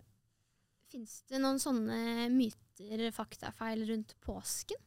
Fins 0.91 1.21
det 1.31 1.39
noen 1.39 1.61
sånne 1.63 2.27
myter, 2.35 3.05
faktafeil 3.15 3.85
rundt 3.87 4.17
påsken? 4.25 4.81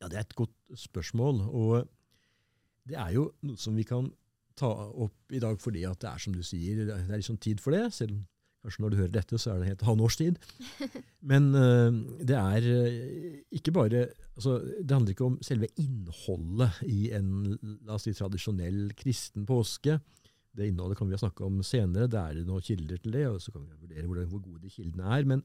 Ja, 0.00 0.08
Det 0.08 0.16
er 0.16 0.24
et 0.24 0.38
godt 0.38 0.54
spørsmål. 0.72 1.42
Og 1.52 1.88
det 2.88 2.96
er 2.96 3.10
jo 3.12 3.26
noe 3.44 3.60
som 3.60 3.76
vi 3.76 3.84
kan 3.84 4.08
ta 4.56 4.70
opp 4.72 5.36
i 5.36 5.42
dag 5.42 5.60
fordi 5.60 5.84
at 5.84 6.00
det 6.00 6.08
er 6.08 6.22
som 6.24 6.32
du 6.32 6.40
sier, 6.40 6.86
det 6.88 6.96
er 6.96 7.12
liksom 7.12 7.36
tid 7.36 7.60
for 7.60 7.76
det. 7.76 7.90
Selv 7.92 8.16
om 8.16 8.24
kanskje 8.66 8.82
når 8.84 8.92
du 8.92 8.98
hører 9.00 9.14
dette, 9.14 9.38
så 9.40 9.52
er 9.52 9.62
det 9.62 9.70
helt 9.70 9.86
halvt 9.86 10.04
års. 10.06 10.18
Men 11.30 11.48
uh, 11.54 11.94
det 12.26 12.36
er 12.36 12.66
uh, 12.66 13.40
ikke 13.54 13.74
bare 13.74 14.06
altså, 14.34 14.58
Det 14.82 14.90
handler 14.90 15.14
ikke 15.14 15.30
om 15.30 15.40
selve 15.46 15.70
innholdet 15.80 16.82
i 16.90 17.10
en 17.16 17.56
la 17.86 17.96
oss 17.96 18.08
si, 18.08 18.14
tradisjonell 18.16 18.90
kristen 18.98 19.46
påske. 19.48 20.00
Det 20.56 20.70
innholdet 20.70 20.98
kan 20.98 21.08
vi 21.08 21.16
ha 21.16 21.20
snakka 21.20 21.46
om 21.46 21.60
senere. 21.66 22.10
Det 22.10 22.20
er 22.20 22.42
noen 22.48 22.64
kilder 22.64 23.00
til 23.02 23.14
det, 23.18 23.26
og 23.28 23.40
så 23.44 23.54
kan 23.54 23.64
vi 23.66 23.78
vurdere 23.86 24.08
hvor, 24.08 24.24
hvor 24.32 24.44
gode 24.44 24.64
de 24.64 24.72
kildene 24.72 25.12
er. 25.14 25.28
Men 25.28 25.44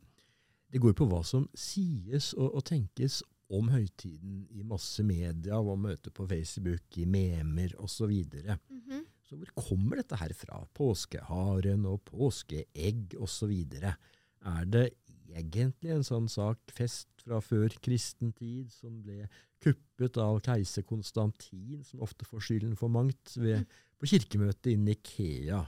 det 0.71 0.81
går 0.81 0.95
på 0.95 1.07
hva 1.11 1.21
som 1.27 1.49
sies 1.57 2.31
og, 2.37 2.55
og 2.55 2.65
tenkes 2.69 3.19
om 3.51 3.67
høytiden 3.67 4.45
i 4.55 4.63
masse 4.63 5.03
media, 5.03 5.59
hva 5.59 5.75
møter 5.75 6.13
på 6.15 6.23
Facebook, 6.29 6.85
i 6.95 7.05
memer 7.05 7.75
osv. 7.83 8.11
Mm 8.11 8.81
-hmm. 8.87 9.03
Så 9.31 9.39
hvor 9.39 9.53
kommer 9.55 10.01
dette 10.01 10.19
her 10.19 10.33
fra? 10.35 10.59
Påskeharen 10.75 11.85
og 11.87 12.01
påskeegg 12.09 13.15
osv. 13.23 13.53
Er 13.79 14.65
det 14.67 14.89
egentlig 15.31 15.93
en 15.95 16.03
sånn 16.03 16.27
sak, 16.27 16.59
fest 16.75 17.23
fra 17.23 17.39
før 17.39 17.71
kristen 17.79 18.33
tid, 18.35 18.73
som 18.75 18.99
ble 19.05 19.29
kuppet 19.63 20.17
av 20.19 20.41
keiser 20.43 20.83
Konstantin, 20.83 21.85
som 21.87 22.03
ofte 22.03 22.27
får 22.27 22.43
skylden 22.49 22.75
for 22.75 22.91
mangt, 22.91 23.37
ved 23.37 23.63
mm 23.63 23.71
på 24.01 24.09
kirkemøtet 24.09 24.73
i 24.73 24.79
Nikea 24.81 25.61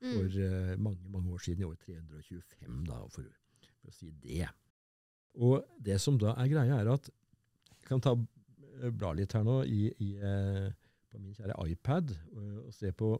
for 0.00 0.36
uh, 0.40 0.74
mange 0.80 1.10
mange 1.10 1.32
år 1.34 1.42
siden, 1.44 1.64
i 1.64 1.68
år 1.68 1.74
325, 1.82 2.84
da, 2.86 3.00
for, 3.10 3.26
for, 3.66 3.90
å 3.90 3.94
si 3.94 4.12
det. 4.22 4.46
Og 5.42 5.64
det 5.82 5.98
som 6.02 6.18
da 6.20 6.36
er 6.38 6.52
greia, 6.52 6.78
er 6.80 6.92
at 6.94 7.10
Jeg 7.10 7.88
kan 7.88 8.02
ta 8.04 8.14
uh, 8.14 8.90
bla 8.94 9.10
litt 9.18 9.34
her 9.34 9.42
nå 9.44 9.60
i, 9.66 9.88
i, 9.98 10.10
uh, 10.22 10.70
på 11.10 11.18
min 11.18 11.34
kjære 11.34 11.56
iPad 11.72 12.14
og 12.38 12.72
se 12.74 12.92
på 12.96 13.14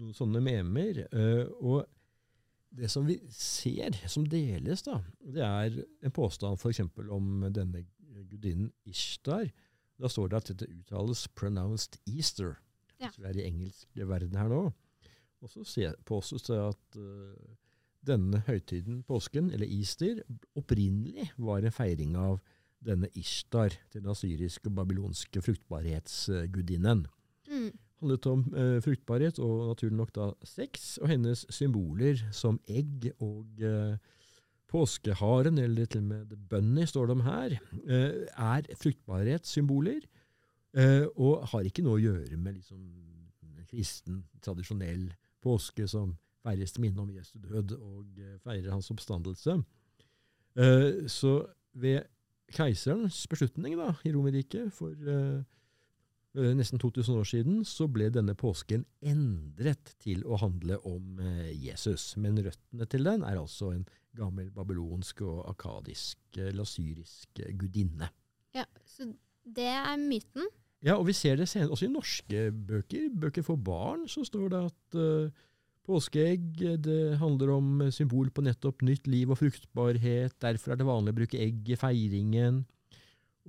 noen 0.00 0.16
sånne 0.16 0.42
memer. 0.42 1.04
og 1.60 1.84
det 2.74 2.90
som 2.90 3.06
vi 3.06 3.16
ser, 3.30 3.94
som 4.10 4.24
deles, 4.26 4.82
da, 4.82 4.98
det 5.20 5.44
er 5.46 5.76
en 6.02 6.14
påstand 6.14 6.58
f.eks. 6.58 6.80
om 7.14 7.44
denne 7.54 7.84
gudinnen 8.30 8.72
Ishtar. 8.88 9.46
Da 10.00 10.10
står 10.10 10.30
det 10.30 10.40
at 10.40 10.50
dette 10.50 10.70
uttales 10.72 11.26
'pronounced 11.28 12.00
Easter'. 12.10 12.56
Ja. 13.00 13.10
Så 13.10 13.22
vi 13.22 13.28
er 13.28 13.38
i 13.38 13.46
engelsk 13.46 13.88
verden 13.94 14.36
her 14.38 14.48
nå. 14.50 14.72
Og 15.42 15.50
så 15.50 15.92
påstås 16.06 16.42
det 16.48 16.58
at 16.58 16.98
uh, 16.98 17.36
denne 18.06 18.40
høytiden, 18.46 19.02
påsken, 19.02 19.50
eller 19.50 19.66
Easter, 19.66 20.22
opprinnelig 20.56 21.30
var 21.38 21.62
en 21.62 21.72
feiring 21.72 22.16
av 22.16 22.40
denne 22.84 23.08
Ishtar, 23.16 23.76
den 23.92 24.08
asyriske 24.08 24.68
og 24.68 24.76
babylonske 24.80 25.42
fruktbarhetsgudinnen. 25.42 27.06
Mm. 27.54 27.70
handlet 28.02 28.26
om 28.28 28.42
uh, 28.52 28.80
fruktbarhet 28.84 29.38
og 29.40 29.70
naturlig 29.70 29.96
nok 30.00 30.10
da 30.16 30.26
sex, 30.44 30.98
og 31.00 31.08
hennes 31.12 31.46
symboler 31.54 32.20
som 32.34 32.58
egg 32.68 33.06
og 33.22 33.62
uh, 33.62 33.94
påskeharen, 34.68 35.60
eller 35.62 35.86
til 35.86 36.02
og 36.02 36.10
med 36.10 36.36
bunny 36.50 36.84
står 36.90 37.14
om 37.14 37.22
her, 37.22 37.54
er 37.86 38.66
fruktbarhetssymboler 38.80 40.02
Uh, 40.74 41.06
og 41.22 41.44
har 41.52 41.66
ikke 41.68 41.84
noe 41.86 42.00
å 42.00 42.02
gjøre 42.02 42.34
med 42.34 42.56
liksom, 42.56 42.80
kristen, 43.70 44.24
tradisjonell 44.42 45.06
påske 45.44 45.86
som 45.90 46.16
feires 46.42 46.74
til 46.74 46.82
minne 46.82 46.98
om 47.04 47.12
Jesu 47.14 47.36
død 47.38 47.76
og 47.76 48.18
uh, 48.18 48.32
feirer 48.42 48.72
hans 48.72 48.90
oppstandelse. 48.90 49.54
Uh, 50.58 51.06
så 51.06 51.36
ved 51.78 52.08
keiserens 52.54 53.20
beslutning 53.30 53.78
da, 53.78 53.92
i 54.02 54.10
Romerriket 54.14 54.74
for 54.74 54.98
nesten 56.34 56.80
2000 56.82 57.20
år 57.20 57.28
siden, 57.30 57.60
så 57.68 57.86
ble 57.86 58.08
denne 58.10 58.34
påsken 58.34 58.82
endret 59.06 59.92
til 60.02 60.24
å 60.26 60.38
handle 60.42 60.80
om 60.88 61.20
Jesus. 61.54 62.16
Men 62.18 62.40
røttene 62.42 62.88
til 62.90 63.06
den 63.06 63.22
er 63.22 63.38
altså 63.38 63.70
en 63.74 63.84
gammel 64.18 64.50
babylonsk 64.54 65.22
og 65.26 65.44
akadisk, 65.52 66.18
eller 66.38 66.66
syrisk 66.66 67.42
gudinne. 67.58 68.10
Ja, 68.54 68.66
Så 68.86 69.08
det 69.44 69.70
er 69.70 69.96
myten? 69.98 70.46
Ja, 70.84 70.98
og 70.98 71.06
vi 71.08 71.16
ser 71.16 71.38
det 71.40 71.48
senere, 71.48 71.72
også 71.72 71.88
i 71.88 71.92
norske 71.92 72.44
bøker. 72.52 73.08
Bøker 73.22 73.44
for 73.46 73.56
barn 73.56 74.04
så 74.10 74.24
står 74.26 74.50
det 74.52 74.60
at 74.68 74.98
uh, 75.00 75.44
påskeegg 75.88 76.60
det 76.84 77.16
handler 77.20 77.54
om 77.54 77.86
symbol 77.92 78.28
på 78.32 78.44
nettopp 78.44 78.84
nytt 78.84 79.08
liv 79.08 79.32
og 79.32 79.40
fruktbarhet. 79.40 80.36
Derfor 80.44 80.74
er 80.74 80.80
det 80.80 80.88
vanlig 80.88 81.14
å 81.14 81.18
bruke 81.22 81.40
egg 81.40 81.72
i 81.72 81.78
feiringen. 81.80 82.64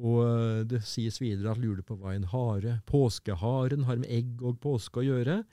Og 0.03 0.17
uh, 0.27 0.63
det 0.67 0.81
sies 0.88 1.21
videre 1.21 1.53
at 1.53 1.62
lurer 1.62 1.84
på 1.86 1.95
hva 1.99 2.15
en 2.15 2.27
hare 2.27 2.79
Påskeharen 2.89 3.86
har 3.88 4.01
med 4.01 4.12
egg 4.12 4.41
og 4.43 4.60
påske 4.63 4.99
å 4.99 5.05
gjøre. 5.05 5.43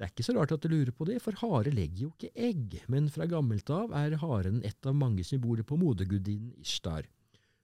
Det 0.00 0.06
er 0.06 0.12
ikke 0.14 0.24
så 0.24 0.32
rart 0.36 0.54
at 0.54 0.62
du 0.64 0.70
lurer 0.72 0.94
på 0.96 1.04
det, 1.08 1.18
for 1.20 1.36
hare 1.42 1.72
legger 1.74 2.06
jo 2.06 2.12
ikke 2.14 2.30
egg. 2.48 2.78
Men 2.88 3.10
fra 3.12 3.26
gammelt 3.28 3.68
av 3.74 3.92
er 3.98 4.16
haren 4.22 4.62
et 4.64 4.88
av 4.88 4.96
mange 4.96 5.26
symboler 5.26 5.66
på 5.66 5.76
modergudinnen 5.76 6.54
Ishtar, 6.62 7.04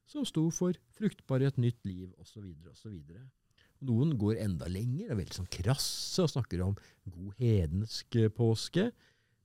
som 0.05 0.27
sto 0.29 0.49
for 0.53 0.77
fruktbarhet, 0.99 1.57
nytt 1.63 1.81
liv 1.89 2.11
osv. 2.21 2.51
osv. 2.69 2.99
Noen 3.87 4.13
går 4.21 4.43
enda 4.43 4.69
lenger, 4.69 5.11
er 5.13 5.21
veldig 5.23 5.39
sånn 5.39 5.51
krasse 5.53 6.27
og 6.27 6.33
snakker 6.35 6.65
om 6.67 6.77
god 7.09 7.41
hedensk 7.41 8.19
eh, 8.21 8.33
påske. 8.33 8.91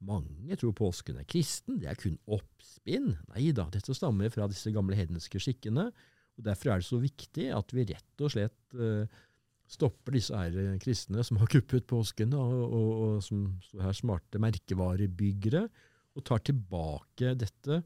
Mange 0.03 0.57
tror 0.57 0.73
påsken 0.75 1.19
er 1.21 1.27
kristen, 1.29 1.79
det 1.79 1.91
er 1.91 1.99
kun 1.99 2.17
oppspinn. 2.25 3.13
Nei 3.31 3.51
da, 3.55 3.67
dette 3.71 3.95
stammer 3.95 4.31
fra 4.33 4.47
disse 4.49 4.71
gamle 4.73 4.97
hedenske 4.97 5.39
skikkene. 5.39 5.91
Og 6.41 6.47
Derfor 6.49 6.73
er 6.73 6.81
det 6.81 6.89
så 6.89 6.97
viktig 7.01 7.51
at 7.53 7.75
vi 7.75 7.85
rett 7.91 8.25
og 8.25 8.33
slett 8.33 8.77
uh, 8.79 9.05
stopper 9.71 10.17
disse 10.17 10.35
her 10.35 10.57
eh, 10.57 10.79
kristne 10.81 11.23
som 11.23 11.39
har 11.39 11.49
kuppet 11.51 11.85
påsken, 11.87 12.33
og, 12.35 12.55
og, 12.65 12.89
og 13.05 13.23
som 13.23 13.45
er 13.77 13.85
her 13.85 13.95
smarte 13.95 14.41
merkevarebyggere, 14.41 15.63
og 16.11 16.25
tar 16.27 16.41
tilbake 16.43 17.35
dette 17.39 17.79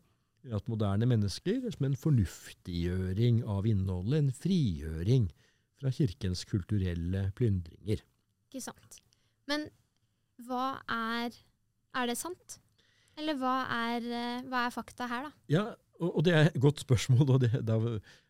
at 0.55 0.69
moderne 0.69 1.05
mennesker 1.09 1.63
som 1.73 1.87
en 1.87 1.97
fornuftiggjøring 1.97 3.43
av 3.49 3.67
innholdet, 3.69 4.17
en 4.17 4.33
frigjøring 4.33 5.29
fra 5.77 5.91
kirkens 5.93 6.45
kulturelle 6.49 7.27
plyndringer. 7.37 8.01
Ikke 8.49 8.63
sant. 8.65 9.01
Men 9.49 9.69
hva 10.45 10.79
er 10.89 11.35
Er 11.95 12.09
det 12.09 12.17
sant? 12.19 12.57
Eller 13.15 13.37
hva 13.39 13.63
er, 13.71 14.03
eh, 14.03 14.41
hva 14.51 14.65
er 14.65 14.73
fakta 14.75 15.05
her, 15.07 15.29
da? 15.29 15.31
Ja, 15.47 15.61
og, 16.01 16.09
og, 16.17 16.23
det 16.27 16.33
er 16.35 16.49
et 16.49 16.57
godt 16.59 16.81
spørsmål, 16.83 17.29
og 17.29 17.39
det, 17.45 17.53
da 17.63 17.77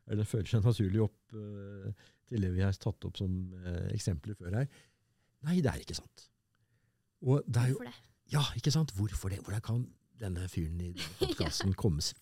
er 0.06 0.20
det 0.20 0.28
føler 0.30 0.50
seg 0.50 0.65
naturlig 0.65 1.02
opp 1.06 1.36
uh, 1.38 2.08
til 2.30 2.46
det 2.46 2.52
vi 2.54 2.63
har 2.65 2.76
tatt 2.78 3.08
opp 3.08 3.20
som 3.20 3.32
uh, 3.65 3.88
eksempler 3.94 4.38
før 4.38 4.60
her. 4.62 4.70
Nei, 5.46 5.60
det 5.62 5.72
er 5.72 5.84
ikke 5.84 5.98
sant. 5.98 6.28
Hvorfor 7.26 7.86
det? 7.86 7.94
Ja, 8.34 8.44
ikke 8.58 8.74
sant? 8.74 8.94
Hvorfor 8.98 9.34
det? 9.34 9.41
Hvordan 9.46 9.63
kan 9.65 9.86
denne 10.22 10.48
fyren 10.50 10.82
i 10.82 10.91
podkasten 11.20 11.76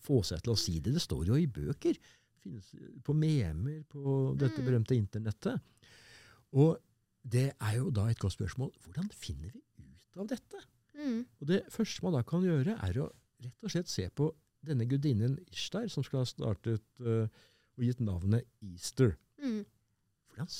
få 0.04 0.22
seg 0.26 0.44
til 0.44 0.54
å 0.54 0.60
si 0.60 0.78
det? 0.80 0.94
Det 0.96 1.04
står 1.04 1.28
jo 1.28 1.38
i 1.40 1.48
bøker. 1.48 1.98
Finnes 2.44 2.70
på 3.04 3.16
memer 3.16 3.82
på 3.88 4.34
dette 4.40 4.60
mm. 4.60 4.66
berømte 4.66 4.96
internettet. 4.96 5.60
Og 6.60 6.76
det 7.24 7.50
er 7.56 7.76
jo 7.78 7.90
da 7.94 8.06
et 8.10 8.20
godt 8.20 8.36
spørsmål. 8.36 8.72
Hvordan 8.84 9.08
finner 9.16 9.52
vi 9.52 9.60
ut 9.60 10.20
av 10.20 10.28
dette? 10.30 10.60
Mm. 10.94 11.20
Og 11.40 11.46
Det 11.48 11.62
første 11.72 12.04
man 12.04 12.16
da 12.16 12.22
kan 12.26 12.44
gjøre, 12.44 12.76
er 12.84 13.00
å 13.00 13.10
rett 13.44 13.64
og 13.64 13.72
slett 13.72 13.90
se 13.92 14.06
på 14.14 14.28
denne 14.64 14.86
gudinnen 14.88 15.36
Ishtar, 15.52 15.88
som 15.92 16.04
skal 16.04 16.22
ha 16.22 16.28
startet 16.28 16.84
uh, 17.04 17.26
og 17.76 17.84
gitt 17.86 18.00
navnet 18.04 18.46
Easter. 18.62 19.14
Mm. 19.42 19.64
Hvordan 20.30 20.50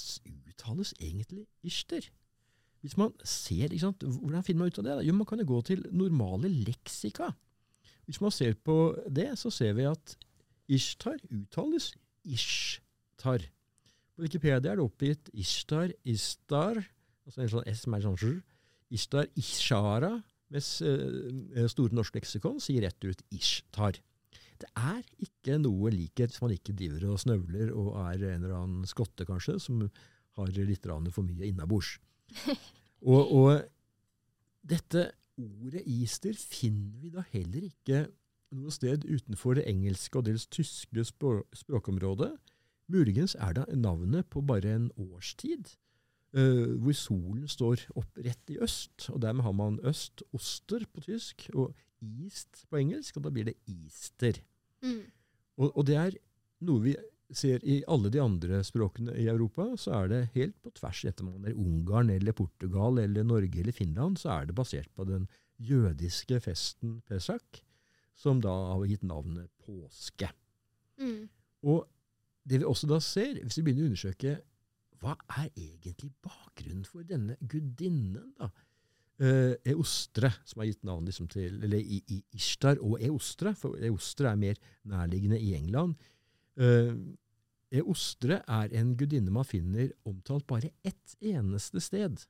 uttales 0.50 0.94
egentlig 1.00 1.46
Ishtar? 1.66 2.10
Hvis 2.84 2.98
man 3.00 3.14
ser, 3.24 3.72
sant, 3.80 4.02
Hvordan 4.04 4.44
finner 4.44 4.58
man 4.58 4.68
ut 4.68 4.78
av 4.78 4.84
det? 4.84 5.06
Jo, 5.06 5.14
Man 5.16 5.26
kan 5.26 5.40
jo 5.40 5.46
gå 5.48 5.60
til 5.64 5.86
normale 5.90 6.48
leksika. 6.48 7.32
Hvis 8.04 8.20
man 8.20 8.30
ser 8.30 8.54
på 8.54 8.94
det, 9.08 9.38
så 9.38 9.50
ser 9.50 9.72
vi 9.72 9.86
at 9.88 10.16
Ishtar 10.68 11.16
uttales 11.30 11.94
Ishtar. 12.24 13.40
På 14.14 14.22
Wikipedia 14.22 14.72
er 14.72 14.76
det 14.76 14.84
oppgitt 14.84 15.30
Ishtar, 15.32 15.92
Istar, 16.04 16.84
altså 17.24 17.42
en 17.42 17.50
sånn 17.52 17.68
S 17.72 17.82
som 17.84 17.96
er 17.96 18.04
sånn 18.04 18.42
Ishtar, 18.92 19.30
Ishara, 19.36 20.12
mens 20.52 20.68
uh, 20.84 21.64
Store 21.72 21.96
norske 21.96 22.20
leksikon 22.20 22.60
sier 22.62 22.84
rett 22.84 23.08
ut 23.08 23.24
Ishtar. 23.34 23.98
Det 24.62 24.70
er 24.78 25.02
ikke 25.24 25.58
noe 25.60 25.90
likhet 25.92 26.32
hvis 26.32 26.42
man 26.44 26.54
ikke 26.54 26.76
driver 26.78 27.08
og 27.12 27.20
snøvler 27.22 27.72
og 27.74 27.94
er 28.04 28.26
en 28.30 28.44
eller 28.44 28.56
annen 28.58 28.88
skotte, 28.88 29.26
kanskje, 29.28 29.58
som 29.62 29.82
har 30.38 30.54
litt 30.54 30.86
for 30.86 31.26
mye 31.26 31.48
innabords. 31.48 31.96
og, 33.10 33.32
og 33.34 33.64
dette 34.64 35.10
ordet 35.38 35.82
Easter 35.90 36.36
finner 36.38 37.00
vi 37.02 37.10
da 37.14 37.24
heller 37.32 37.66
ikke 37.66 38.06
noe 38.54 38.72
sted 38.72 39.04
utenfor 39.04 39.58
det 39.58 39.66
engelske 39.70 40.20
og 40.20 40.28
dels 40.28 40.46
tyske 40.46 41.04
språkområdet. 41.08 42.30
Muligens 42.92 43.34
er 43.40 43.56
det 43.56 43.66
navnet 43.80 44.28
på 44.30 44.44
bare 44.44 44.76
en 44.76 44.90
årstid, 45.00 45.74
uh, 46.36 46.74
hvor 46.82 46.96
solen 46.98 47.48
står 47.50 47.86
opp 47.98 48.20
rett 48.24 48.52
i 48.54 48.58
øst. 48.62 49.08
og 49.10 49.22
Dermed 49.22 49.46
har 49.46 49.56
man 49.56 49.80
øst, 49.86 50.22
oster 50.34 50.86
på 50.92 51.04
tysk, 51.06 51.48
og 51.54 51.74
east 52.04 52.64
på 52.68 52.80
engelsk, 52.82 53.16
og 53.16 53.26
da 53.26 53.32
blir 53.34 53.48
det 53.48 53.56
easter. 53.70 54.40
Mm. 54.84 55.02
Og, 55.56 55.68
og, 55.70 55.82
det 55.88 55.98
er 56.00 56.16
noe 56.66 56.82
vi 56.84 56.94
ser 57.34 57.62
i 57.66 57.80
alle 57.90 58.10
de 58.12 58.20
andre 58.22 58.60
språkene 58.66 59.14
i 59.18 59.28
Europa, 59.30 59.70
så 59.80 59.94
er 60.00 60.10
det 60.10 60.20
helt 60.34 60.56
på 60.62 60.72
tvers. 60.76 61.04
Etter 61.08 61.26
man 61.26 61.46
er 61.48 61.56
Ungarn 61.58 62.12
eller 62.12 62.36
Portugal 62.36 63.00
eller 63.02 63.26
Norge 63.26 63.62
eller 63.62 63.74
Finland, 63.74 64.20
så 64.20 64.34
er 64.36 64.48
det 64.48 64.58
basert 64.58 64.90
på 64.94 65.06
den 65.08 65.26
jødiske 65.62 66.40
festen 66.44 66.98
Pesach, 67.08 67.62
som 68.14 68.42
da 68.42 68.52
har 68.74 68.86
gitt 68.90 69.06
navnet 69.06 69.50
påske. 69.64 70.28
Mm. 71.00 71.26
Og 71.66 71.86
det 72.44 72.60
vi 72.60 72.68
også 72.68 72.88
da 72.90 73.00
ser, 73.02 73.40
hvis 73.40 73.58
vi 73.58 73.64
begynner 73.66 73.86
å 73.86 73.92
undersøke 73.92 74.36
hva 75.04 75.14
er 75.36 75.50
egentlig 75.52 76.10
bakgrunnen 76.24 76.86
for 76.88 77.06
denne 77.08 77.36
gudinnen, 77.40 78.32
da? 78.38 78.50
Uh, 79.14 79.54
Eostre, 79.70 80.32
som 80.42 80.58
har 80.58 80.66
gitt 80.66 80.80
navn 80.82 81.04
liksom 81.06 81.28
til 81.30 81.60
Eller 81.62 81.78
i, 81.78 82.00
i 82.10 82.16
Ishtar 82.34 82.80
og 82.82 82.96
Eostre, 82.98 83.52
for 83.54 83.78
Eostre 83.78 84.32
er 84.32 84.40
mer 84.40 84.58
nærliggende 84.90 85.38
i 85.38 85.52
England. 85.54 85.94
Uh, 86.58 86.98
Eostre 87.74 88.40
er 88.42 88.74
en 88.74 88.96
gudinne 88.98 89.30
man 89.34 89.46
finner 89.46 89.92
omtalt 90.06 90.48
bare 90.50 90.72
ett 90.82 91.14
eneste 91.22 91.82
sted, 91.82 92.26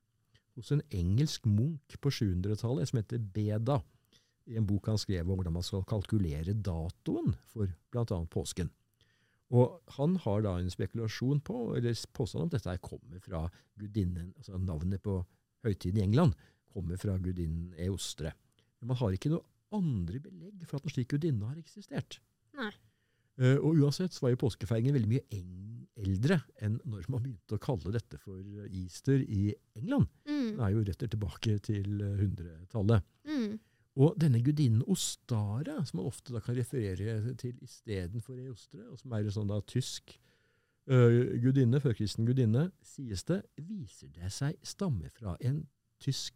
hos 0.55 0.71
en 0.73 0.85
engelsk 0.93 1.49
munk 1.49 1.97
på 2.01 2.13
700-tallet 2.13 2.91
som 2.91 3.01
heter 3.01 3.25
Beda, 3.35 3.81
i 4.45 4.59
en 4.61 4.69
bok 4.69 4.91
han 4.93 5.01
skrev 5.01 5.25
om 5.25 5.39
hvordan 5.39 5.57
man 5.57 5.65
skal 5.65 5.87
kalkulere 5.89 6.53
datoen 6.53 7.33
for 7.49 7.71
bl.a. 7.93 8.19
påsken. 8.29 8.69
Og 9.53 9.77
han 9.99 10.17
har 10.25 10.45
da 10.47 10.55
en 10.59 10.73
spekulasjon 10.73 11.43
på, 11.45 11.59
eller 11.77 11.99
påstand 12.17 12.47
om 12.47 12.53
dette 12.53 12.77
kommer 12.83 13.21
fra 13.23 13.45
gudinnen, 13.79 14.33
altså 14.39 14.59
navnet 14.59 15.03
på 15.05 15.19
høytiden 15.65 16.01
i 16.01 16.07
England 16.07 16.35
kommer 16.75 16.99
fra 17.01 17.17
gudinnen 17.23 17.75
Eostre. 17.87 18.33
Men 18.81 18.93
man 18.93 19.01
har 19.01 19.15
ikke 19.15 19.33
noe 19.33 19.45
andre 19.75 20.21
belegg 20.23 20.65
for 20.69 20.79
at 20.79 20.89
en 20.89 20.95
slik 20.95 21.13
gudinne 21.15 21.47
har 21.47 21.61
eksistert. 21.61 22.19
Nei. 22.59 22.73
Uh, 23.35 23.59
og 23.67 23.81
uansett 23.83 24.15
så 24.15 24.25
var 24.25 24.35
jo 24.35 24.45
påskefeiringen 24.45 24.95
veldig 24.95 25.11
mye 25.11 25.41
eldre 26.05 26.37
enn 26.63 26.77
når 26.87 27.09
man 27.11 27.23
begynte 27.25 27.57
å 27.57 27.63
kalle 27.63 27.91
dette 27.95 28.19
for 28.23 28.39
Easter 28.69 29.23
i 29.23 29.49
England. 29.79 30.07
Mm. 30.29 30.51
Den 30.53 30.63
er 30.63 30.75
jo 30.75 30.85
rett 30.87 31.03
tilbake 31.03 31.57
til 31.67 32.05
100-tallet. 32.05 33.07
Mm. 33.27 33.57
Og 33.95 34.17
denne 34.19 34.41
gudinnen 34.43 34.83
Ostara, 34.91 35.79
som 35.87 36.01
man 36.01 36.09
ofte 36.11 36.35
da 36.35 36.41
kan 36.43 36.57
referere 36.59 37.35
til 37.39 37.59
istedenfor 37.63 38.39
Eostre, 38.43 38.83
og 38.91 38.99
som 38.99 39.13
er 39.15 39.23
en 39.23 39.35
sånn 39.37 39.53
da 39.53 39.61
tysk 39.71 40.17
uh, 40.91 41.35
gudinne, 41.43 41.79
førkristen 41.83 42.27
gudinne, 42.27 42.69
sies 42.83 43.23
det, 43.29 43.45
viser 43.55 44.11
det 44.17 44.33
seg 44.35 44.59
stamme 44.67 45.13
fra 45.15 45.37
en 45.47 45.63
tysk 46.03 46.35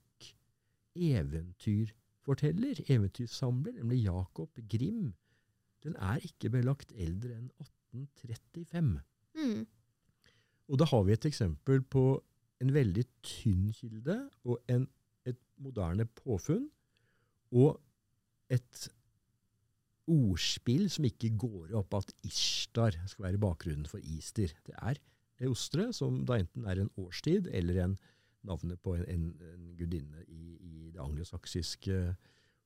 eventyrforteller, 0.95 2.85
eventyrsamler, 2.87 3.75
nemlig 3.81 4.05
Jakob 4.05 4.63
Grim. 4.71 5.17
Den 5.83 5.99
er 5.99 6.23
ikke 6.23 6.53
belagt 6.55 6.95
eldre 6.95 7.35
enn 7.41 7.51
1835. 7.59 9.03
Mm. 9.39 9.67
Og 10.69 10.79
da 10.79 10.87
har 10.91 11.05
vi 11.07 11.15
et 11.15 11.27
eksempel 11.27 11.83
på 11.83 12.07
en 12.63 12.75
veldig 12.75 13.05
tynn 13.27 13.71
kilde 13.75 14.21
og 14.45 14.59
en, 14.71 14.87
et 15.27 15.39
moderne 15.59 16.07
påfunn 16.19 16.69
og 17.55 17.79
et 18.53 18.89
ordspill 20.09 20.87
som 20.91 21.07
ikke 21.09 21.35
går 21.41 21.75
opp 21.77 21.99
at 21.99 22.13
Ishtar 22.27 22.97
skal 23.11 23.29
være 23.29 23.41
bakgrunnen 23.43 23.89
for 23.89 24.01
Easter. 24.01 24.55
Det 24.65 24.77
er 24.79 25.01
ostre 25.49 25.91
som 25.97 26.23
da 26.29 26.41
enten 26.41 26.67
er 26.69 26.81
en 26.83 26.93
årstid 26.99 27.51
eller 27.55 27.83
en 27.85 27.99
navnet 28.49 28.81
på 28.83 28.95
en, 28.97 29.05
en, 29.11 29.27
en 29.53 29.71
gudinne 29.77 30.25
i, 30.27 30.57
i, 30.57 30.75
det 30.95 31.01
anglosaksiske 31.03 31.99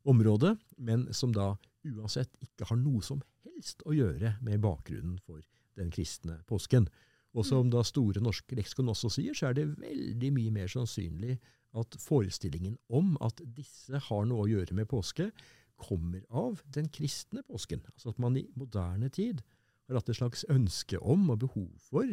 området, 0.09 0.55
men 0.79 1.07
som 1.15 1.33
da 1.35 1.55
uansett 1.89 2.37
ikke 2.43 2.69
har 2.69 2.79
noe 2.79 3.03
som 3.05 3.23
helst 3.47 3.83
å 3.87 3.95
gjøre 3.97 4.37
med 4.45 4.63
bakgrunnen 4.63 5.19
for 5.27 5.43
den 5.79 5.91
kristne 5.95 6.39
påsken. 6.47 6.87
Og 7.33 7.47
som 7.49 7.67
mm. 7.67 7.73
da 7.73 7.83
Store 7.87 8.23
norske 8.23 8.57
leksikon 8.59 8.91
også 8.93 9.11
sier, 9.17 9.35
så 9.35 9.51
er 9.51 9.59
det 9.59 9.71
veldig 9.81 10.31
mye 10.37 10.55
mer 10.55 10.71
sannsynlig 10.71 11.39
at 11.79 11.97
forestillingen 12.01 12.77
om 12.93 13.15
at 13.25 13.41
disse 13.57 13.99
har 14.09 14.29
noe 14.29 14.45
å 14.45 14.51
gjøre 14.51 14.77
med 14.77 14.91
påske, 14.91 15.31
kommer 15.83 16.23
av 16.29 16.61
den 16.75 16.89
kristne 16.93 17.43
påsken. 17.49 17.83
Altså 17.95 18.13
at 18.13 18.21
man 18.23 18.37
i 18.39 18.47
moderne 18.59 19.09
tid 19.13 19.43
har 19.89 19.99
hatt 19.99 20.13
et 20.13 20.21
slags 20.21 20.45
ønske 20.53 21.01
om 21.01 21.27
og 21.33 21.43
behov 21.47 21.71
for 21.83 22.13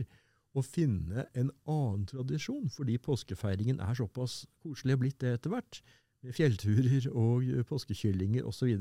å 0.57 0.63
finne 0.65 1.27
en 1.37 1.51
annen 1.69 2.05
tradisjon, 2.09 2.69
fordi 2.73 2.97
påskefeiringen 3.03 3.81
er 3.85 3.99
såpass 3.99 4.41
koselig 4.63 4.97
blitt 5.01 5.19
det 5.21 5.35
etter 5.37 5.53
hvert, 5.53 5.81
med 6.25 6.35
fjellturer 6.35 7.05
og 7.13 7.45
påskekyllinger 7.69 8.47
osv., 8.49 8.73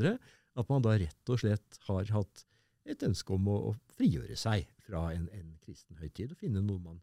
at 0.58 0.70
man 0.72 0.82
da 0.82 0.96
rett 0.98 1.30
og 1.30 1.42
slett 1.42 1.78
har 1.86 2.08
hatt 2.10 2.44
et 2.88 3.04
ønske 3.04 3.34
om 3.36 3.50
å, 3.52 3.58
å 3.70 3.98
frigjøre 3.98 4.34
seg 4.38 4.66
fra 4.86 5.10
en, 5.12 5.28
en 5.36 5.52
kristen 5.62 6.00
høytid 6.00 6.32
og 6.32 6.40
finne 6.40 6.64
noe 6.64 6.80
man 6.82 7.02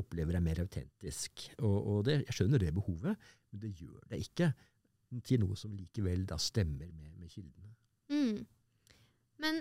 opplever 0.00 0.36
deg 0.36 0.44
mer 0.44 0.62
autentisk. 0.64 1.46
Og, 1.60 1.76
og 1.76 2.04
det, 2.08 2.22
jeg 2.26 2.38
skjønner 2.38 2.62
det 2.62 2.74
behovet, 2.76 3.30
men 3.52 3.62
det 3.64 3.72
gjør 3.80 4.00
det 4.10 4.20
ikke 4.24 4.52
til 5.26 5.42
noe 5.42 5.56
som 5.60 5.74
likevel 5.76 6.24
da 6.28 6.38
stemmer 6.40 6.88
med, 6.88 7.16
med 7.20 7.32
kildene. 7.32 7.72
Mm. 8.12 8.44
Men 9.42 9.58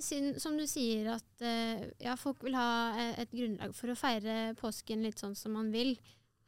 siden, 0.00 0.34
som 0.40 0.56
du 0.58 0.64
sier 0.70 1.12
at 1.14 1.44
uh, 1.44 1.84
ja, 2.02 2.16
folk 2.18 2.42
vil 2.46 2.56
ha 2.58 2.70
eh, 2.96 3.20
et 3.24 3.32
grunnlag 3.34 3.74
for 3.76 3.92
å 3.92 3.98
feire 3.98 4.54
påsken 4.58 5.04
litt 5.04 5.20
sånn 5.22 5.36
som 5.38 5.54
man 5.58 5.70
vil. 5.74 5.94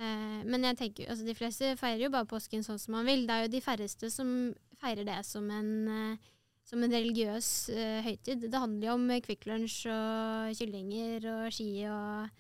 Uh, 0.01 0.43
men 0.49 0.67
jeg 0.67 0.79
tenker, 0.81 1.11
altså 1.13 1.27
de 1.27 1.37
fleste 1.39 1.73
feirer 1.79 2.07
jo 2.07 2.13
bare 2.15 2.31
påsken 2.31 2.65
sånn 2.67 2.81
som 2.83 2.97
man 2.97 3.09
vil. 3.09 3.27
Det 3.29 3.35
er 3.35 3.47
jo 3.47 3.55
de 3.55 3.65
færreste 3.65 4.11
som 4.15 4.31
feirer 4.83 5.07
det 5.07 5.19
som 5.29 5.47
en, 5.55 5.73
uh, 5.87 6.31
som 6.67 6.83
en 6.83 6.95
religiøs 6.95 7.51
høytid. 8.07 8.47
Det 8.49 8.63
handler 8.63 8.89
jo 8.89 8.95
om 8.97 9.11
Kvikk 9.27 9.49
Lunsj 9.51 9.81
og 9.93 10.55
kyllinger 10.59 11.27
og 11.35 11.55
ski 11.55 11.71
og 11.91 12.31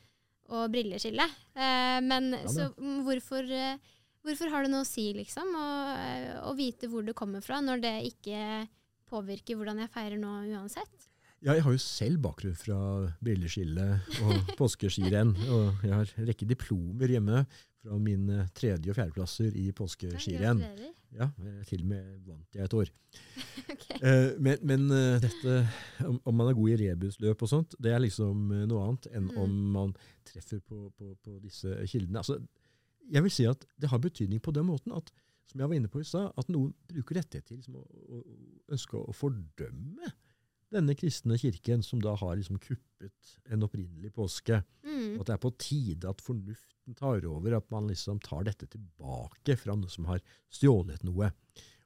og 0.50 0.70
brilleskille. 0.72 1.26
Eh, 1.54 1.98
men 2.04 2.32
ja, 2.36 2.42
så 2.50 2.68
hvorfor, 3.06 3.46
eh, 3.46 3.78
hvorfor, 4.24 4.50
har 4.52 4.64
det 4.64 4.72
noe 4.72 4.84
å 4.86 4.88
si, 4.88 5.10
liksom? 5.16 5.54
Å, 5.56 5.70
eh, 5.94 6.28
å 6.48 6.54
vite 6.58 6.90
hvor 6.90 7.06
det 7.06 7.16
kommer 7.18 7.44
fra, 7.44 7.60
når 7.64 7.82
det 7.84 7.96
ikke 8.10 8.66
påvirker 9.12 9.58
hvordan 9.58 9.82
jeg 9.84 9.92
feirer 9.92 10.20
nå 10.20 10.36
uansett? 10.56 11.08
Ja, 11.42 11.56
jeg 11.56 11.64
har 11.66 11.74
jo 11.74 11.82
selv 11.82 12.20
bakgrunn 12.22 12.54
fra 12.54 12.78
brilleskille 13.24 13.86
og 14.22 14.34
påskeskirenn. 14.60 15.34
Og 15.50 15.82
jeg 15.82 15.94
har 15.96 16.16
en 16.16 16.28
rekke 16.28 16.46
diplomer 16.46 17.10
hjemme 17.16 17.44
fra 17.82 17.98
mine 17.98 18.46
tredje- 18.54 18.92
og 18.92 18.98
fjerdeplasser 18.98 19.56
i 19.58 19.70
påskeskirenn. 19.74 20.62
Ja, 20.62 20.92
til 21.68 21.84
og 21.84 21.90
med 21.90 22.12
vant 22.26 22.56
jeg 22.56 22.64
et 22.66 22.76
år. 22.78 22.92
okay. 23.74 23.98
eh, 24.00 24.30
men, 24.40 24.62
men 24.66 24.86
dette, 25.22 25.58
om, 26.08 26.20
om, 26.24 26.38
man 26.40 26.50
er 26.50 26.58
god 26.58 26.72
i 26.72 26.78
rebusløp 26.84 27.44
og 27.44 27.52
sånt, 27.52 27.76
det 27.82 27.92
er 27.92 28.02
liksom 28.04 28.48
noe 28.70 28.86
annet 28.86 29.10
enn 29.12 29.28
mm. 29.28 29.36
om 29.44 29.58
man 29.76 29.96
treffer 30.28 30.62
på, 30.64 30.86
på, 30.96 31.12
på 31.24 31.36
disse 31.44 31.76
kildene. 31.90 32.22
Altså, 32.22 32.40
jeg 33.12 33.26
vil 33.26 33.34
si 33.34 33.46
at 33.50 33.66
det 33.80 33.90
har 33.92 34.00
betydning 34.02 34.40
på 34.42 34.54
den 34.54 34.68
måten 34.70 34.94
at 34.96 35.12
som 35.52 35.60
jeg 35.60 35.68
var 35.68 35.76
inne 35.76 35.90
på 35.92 36.00
i 36.00 36.06
stad, 36.06 36.32
at 36.38 36.50
noen 36.52 36.72
bruker 36.88 37.18
dette 37.20 37.42
til 37.44 37.58
liksom, 37.58 37.76
å, 37.76 37.84
å, 37.84 38.20
ønske 38.72 38.98
å 38.98 39.16
fordømme 39.16 40.12
denne 40.72 40.94
kristne 40.96 41.36
kirken, 41.36 41.82
som 41.84 42.00
da 42.00 42.14
har 42.16 42.38
liksom 42.38 42.60
kuppet 42.62 43.34
en 43.52 43.66
opprinnelig 43.66 44.14
påske. 44.16 44.62
Mm. 44.86 45.18
Og 45.18 45.24
at 45.24 45.28
det 45.28 45.34
er 45.34 45.42
på 45.42 45.52
tide 45.60 46.08
at 46.08 46.24
fornuften 46.82 46.94
tar 46.94 47.26
over, 47.26 47.56
at 47.56 47.70
man 47.70 47.88
liksom 47.88 48.20
tar 48.20 48.44
dette 48.44 48.66
tilbake 48.66 49.56
fra 49.56 49.74
noen 49.74 49.90
som 49.90 50.06
har 50.06 50.20
stjålet 50.50 51.02
noe. 51.04 51.32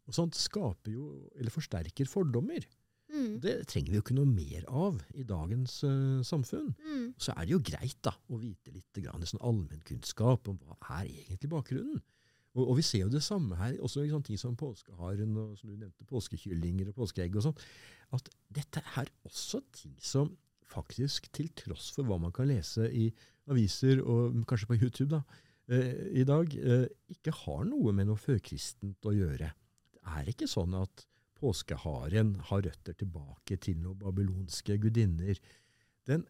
Og 0.07 0.15
sånt 0.15 0.35
skaper 0.35 0.93
jo, 0.93 1.29
eller 1.37 1.51
forsterker 1.51 2.07
fordommer. 2.07 2.65
Mm. 3.13 3.41
Det 3.41 3.67
trenger 3.69 3.91
vi 3.91 3.97
jo 3.97 4.03
ikke 4.03 4.17
noe 4.17 4.27
mer 4.27 4.65
av 4.69 5.01
i 5.15 5.23
dagens 5.23 5.83
uh, 5.85 6.23
samfunn. 6.23 6.75
Mm. 6.83 7.15
Så 7.19 7.33
er 7.33 7.45
det 7.45 7.53
jo 7.53 7.63
greit 7.63 7.99
da, 8.03 8.15
å 8.29 8.39
vite 8.39 8.73
litt 8.73 9.01
grann, 9.03 9.25
sånn 9.27 9.43
allmennkunnskap 9.43 10.49
om 10.49 10.59
hva 10.59 10.77
er 11.01 11.11
egentlig 11.11 11.51
bakgrunnen. 11.51 12.03
Og, 12.57 12.71
og, 12.71 12.77
vi 12.79 12.87
ser 12.87 13.05
jo 13.05 13.13
det 13.13 13.21
samme 13.21 13.57
her, 13.59 13.77
også 13.85 14.07
sånne 14.09 14.25
ting 14.25 14.39
som 14.41 14.57
påskeharen 14.57 15.35
og 15.37 15.59
som 15.59 15.69
du 15.69 15.77
nevnte, 15.77 16.07
påskekyllinger 16.09 16.89
og 16.89 17.03
påskeegg 17.03 17.37
og 17.37 17.45
sånn, 17.45 17.59
at 18.17 18.31
dette 18.57 18.81
er 18.97 19.11
også 19.29 19.61
ting 19.77 19.93
som 20.01 20.33
faktisk, 20.67 21.29
til 21.37 21.51
tross 21.55 21.91
for 21.95 22.09
hva 22.09 22.17
man 22.19 22.33
kan 22.35 22.49
lese 22.49 22.89
i 22.89 23.11
aviser 23.51 24.01
og 24.03 24.37
kanskje 24.49 24.71
på 24.71 24.79
YouTube 24.79 25.11
da, 25.15 25.23
eh, 25.71 26.21
i 26.23 26.25
dag, 26.27 26.55
eh, 26.57 26.87
ikke 27.13 27.35
har 27.45 27.65
noe 27.69 27.93
med 27.93 28.09
noe 28.11 28.21
førkristent 28.21 29.07
å 29.07 29.15
gjøre. 29.15 29.53
Det 29.97 30.03
er 30.17 30.33
ikke 30.33 30.49
sånn 30.51 30.75
at 30.79 31.07
påskeharen 31.37 32.37
har 32.49 32.65
røtter 32.65 32.97
tilbake 32.97 33.59
til 33.61 33.79
noen 33.83 33.99
babylonske 34.01 34.79
gudinner. 34.81 35.39
Den 36.07 36.27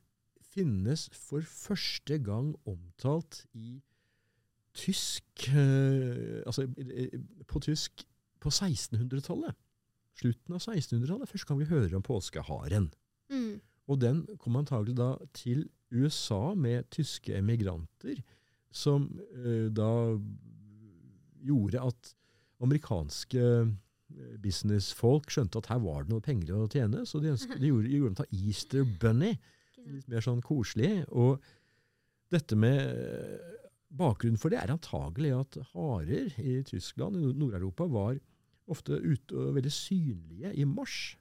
finnes 0.57 1.09
for 1.13 1.45
første 1.47 2.19
gang 2.25 2.55
omtalt 2.67 3.45
i 3.55 3.77
tysk 4.77 5.49
eh, 5.53 6.43
Altså 6.47 6.67
på 7.49 7.63
tysk 7.65 8.05
på 8.43 8.53
1600-tallet. 8.53 9.57
Slutten 10.17 10.57
av 10.57 10.63
1600-tallet. 10.63 11.29
Først 11.29 11.49
kan 11.49 11.59
vi 11.61 11.69
høre 11.69 11.97
om 11.97 12.05
påskeharen. 12.05 12.91
Mm. 13.33 13.61
Og 13.87 14.01
den 14.03 14.25
kom 14.43 14.59
antagelig 14.59 14.97
da 14.99 15.15
til 15.37 15.67
USA 15.95 16.55
med 16.59 16.89
tyske 16.91 17.37
emigranter, 17.39 18.19
som 18.75 19.09
eh, 19.39 19.69
da 19.73 19.91
gjorde 21.47 21.85
at 21.87 22.15
amerikanske 22.65 23.45
Eh, 24.15 24.37
businessfolk 24.39 25.33
skjønte 25.35 25.59
at 25.59 25.69
her 25.73 25.83
var 25.83 26.05
det 26.05 26.13
noe 26.13 26.23
penger 26.23 26.55
å 26.55 26.69
tjene, 26.71 27.03
så 27.09 27.19
de, 27.19 27.33
ønsket, 27.35 27.59
de 27.59 27.73
gjorde, 27.73 27.91
gjorde 27.91 28.19
til 28.21 28.45
Easter 28.47 28.87
Bunny. 29.03 29.33
Litt 29.83 30.07
mer 30.11 30.23
sånn 30.23 30.43
koselig. 30.47 31.01
Og 31.11 31.43
dette 32.35 32.59
med 32.59 32.79
eh, 32.87 33.53
Bakgrunnen 33.97 34.39
for 34.39 34.53
det 34.53 34.61
er 34.61 34.73
antagelig 34.75 35.33
at 35.35 35.59
harer 35.73 36.33
i 36.43 36.57
Tyskland, 36.67 37.19
i 37.19 37.35
Nord-Europa, 37.39 37.87
var 37.91 38.19
ofte 38.71 38.99
ute 38.99 39.35
og 39.39 39.55
veldig 39.59 39.73
synlige 39.75 40.55
i 40.55 40.67
mars. 40.69 41.17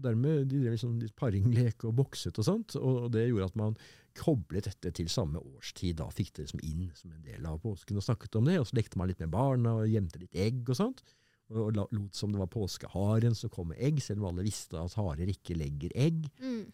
Og 0.00 0.06
dermed 0.08 0.48
de 0.48 0.62
drev 0.62 0.74
liksom 0.74 0.98
litt 1.02 1.16
paringlek 1.20 1.84
og 1.84 1.98
bokset 2.00 2.40
og 2.40 2.46
sånt, 2.46 2.76
og 2.80 3.10
det 3.14 3.28
gjorde 3.28 3.50
at 3.52 3.60
man 3.60 3.78
koblet 4.16 4.66
dette 4.66 4.90
til 4.96 5.08
samme 5.12 5.38
årstid. 5.38 6.00
Da 6.00 6.08
fikk 6.10 6.32
det 6.34 6.48
liksom 6.48 6.64
inn 6.66 6.88
som 6.98 7.12
en 7.12 7.24
del 7.24 7.44
av 7.46 7.60
påsken 7.62 8.00
og 8.00 8.04
snakket 8.08 8.40
om 8.40 8.48
det. 8.48 8.58
Og 8.58 8.66
så 8.66 8.80
lekte 8.80 8.98
man 8.98 9.12
litt 9.12 9.20
med 9.22 9.30
barna 9.32 9.76
og 9.82 9.92
gjemte 9.92 10.22
litt 10.24 10.34
egg 10.34 10.64
og 10.66 10.80
sånt 10.80 11.04
og 11.50 11.74
lot 11.74 12.14
som 12.14 12.30
det 12.32 12.38
var 12.38 12.50
påskeharen 12.50 13.34
som 13.34 13.50
kom 13.50 13.72
med 13.72 13.80
egg, 13.82 13.98
selv 14.02 14.22
om 14.22 14.30
alle 14.30 14.46
visste 14.46 14.78
at 14.78 14.94
harer 14.98 15.30
ikke 15.32 15.56
legger 15.58 15.94
egg. 15.98 16.28
Mm. 16.38 16.68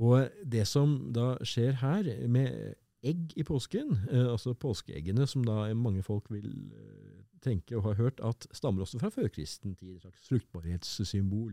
Og 0.00 0.46
det 0.48 0.64
som 0.68 0.94
da 1.12 1.34
skjer 1.44 1.76
her, 1.82 2.08
med 2.24 2.78
egg 3.04 3.34
i 3.36 3.44
påsken, 3.44 3.92
eh, 4.08 4.30
altså 4.30 4.54
påskeeggene, 4.56 5.26
som 5.28 5.44
da 5.44 5.66
mange 5.76 6.04
folk 6.06 6.30
vil 6.32 6.48
eh, 6.48 7.20
tenke 7.44 7.76
og 7.76 7.90
har 7.90 7.98
hørt 8.00 8.22
at 8.24 8.46
stammer 8.54 8.86
også 8.86 9.02
fra 9.02 9.10
førkristen 9.12 9.74
tid, 9.76 9.96
et 9.96 10.06
slags 10.06 10.28
fruktbarhetssymbol. 10.30 11.52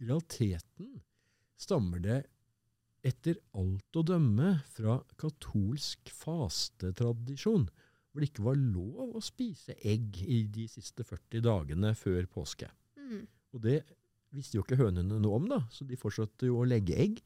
I 0.00 0.08
realiteten 0.08 1.00
stammer 1.60 2.02
det 2.02 2.20
etter 3.04 3.38
alt 3.58 3.98
å 4.00 4.04
dømme 4.06 4.56
fra 4.74 4.98
katolsk 5.20 6.08
fastetradisjon 6.16 7.66
hvor 7.68 8.22
det 8.22 8.30
ikke 8.30 8.46
var 8.46 8.58
lov 8.60 9.16
å 9.18 9.22
spise 9.24 9.74
egg 9.82 10.20
i 10.22 10.44
de 10.54 10.68
siste 10.70 11.02
40 11.02 11.42
dagene 11.44 11.90
før 11.98 12.28
påske. 12.30 12.68
Mm. 12.94 13.24
Og 13.54 13.64
det 13.64 13.80
visste 14.34 14.58
jo 14.58 14.62
ikke 14.62 14.78
hønene 14.78 15.18
noe 15.18 15.40
om, 15.40 15.48
da, 15.50 15.60
så 15.74 15.86
de 15.88 15.98
fortsatte 15.98 16.46
jo 16.46 16.60
å 16.62 16.68
legge 16.68 16.94
egg. 16.94 17.18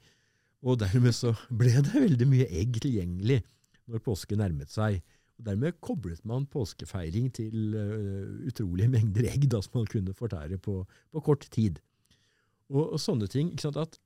Og 0.65 0.81
dermed 0.81 1.15
så 1.15 1.35
ble 1.61 1.75
det 1.77 1.93
veldig 1.93 2.29
mye 2.31 2.49
egg 2.49 2.81
tilgjengelig 2.83 3.43
når 3.89 4.05
påske 4.05 4.39
nærmet 4.41 4.73
seg. 4.73 5.03
Og 5.39 5.45
Dermed 5.47 5.77
koblet 5.85 6.25
man 6.27 6.49
påskefeiring 6.51 7.29
til 7.37 7.77
uh, 7.77 8.49
utrolige 8.49 8.91
mengder 8.91 9.29
egg 9.31 9.45
da, 9.53 9.61
som 9.63 9.79
man 9.79 9.93
kunne 9.93 10.17
fortære 10.17 10.59
på, 10.65 10.81
på 11.13 11.25
kort 11.25 11.47
tid. 11.55 11.79
Og, 12.69 12.85
og, 12.85 13.01
sånne 13.01 13.29
ting. 13.31 13.53
ikke 13.53 13.69
sant, 13.69 13.81
at 13.81 13.99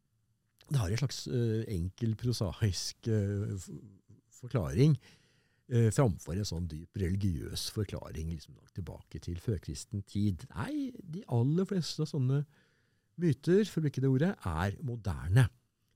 Det 0.71 0.79
har 0.79 0.93
en 0.93 1.01
slags 1.03 1.25
uh, 1.29 1.65
enkel, 1.69 2.15
prosaisk 2.17 3.09
uh, 3.11 3.59
forklaring 4.39 4.95
uh, 5.73 5.89
framfor 5.93 6.39
en 6.39 6.49
sånn 6.49 6.69
dyp 6.71 7.01
religiøs 7.03 7.69
forklaring 7.75 8.31
liksom, 8.33 8.57
tilbake 8.77 9.21
til 9.25 9.41
førkristen 9.43 10.05
tid. 10.09 10.47
Nei, 10.55 10.93
de 11.03 11.25
aller 11.33 11.69
fleste 11.69 12.05
av 12.05 12.13
sånne 12.13 12.45
myter, 13.21 13.67
for 13.69 13.81
å 13.81 13.87
bruke 13.87 14.03
det 14.05 14.13
ordet, 14.13 14.33
er 14.49 14.79
moderne. 14.87 15.49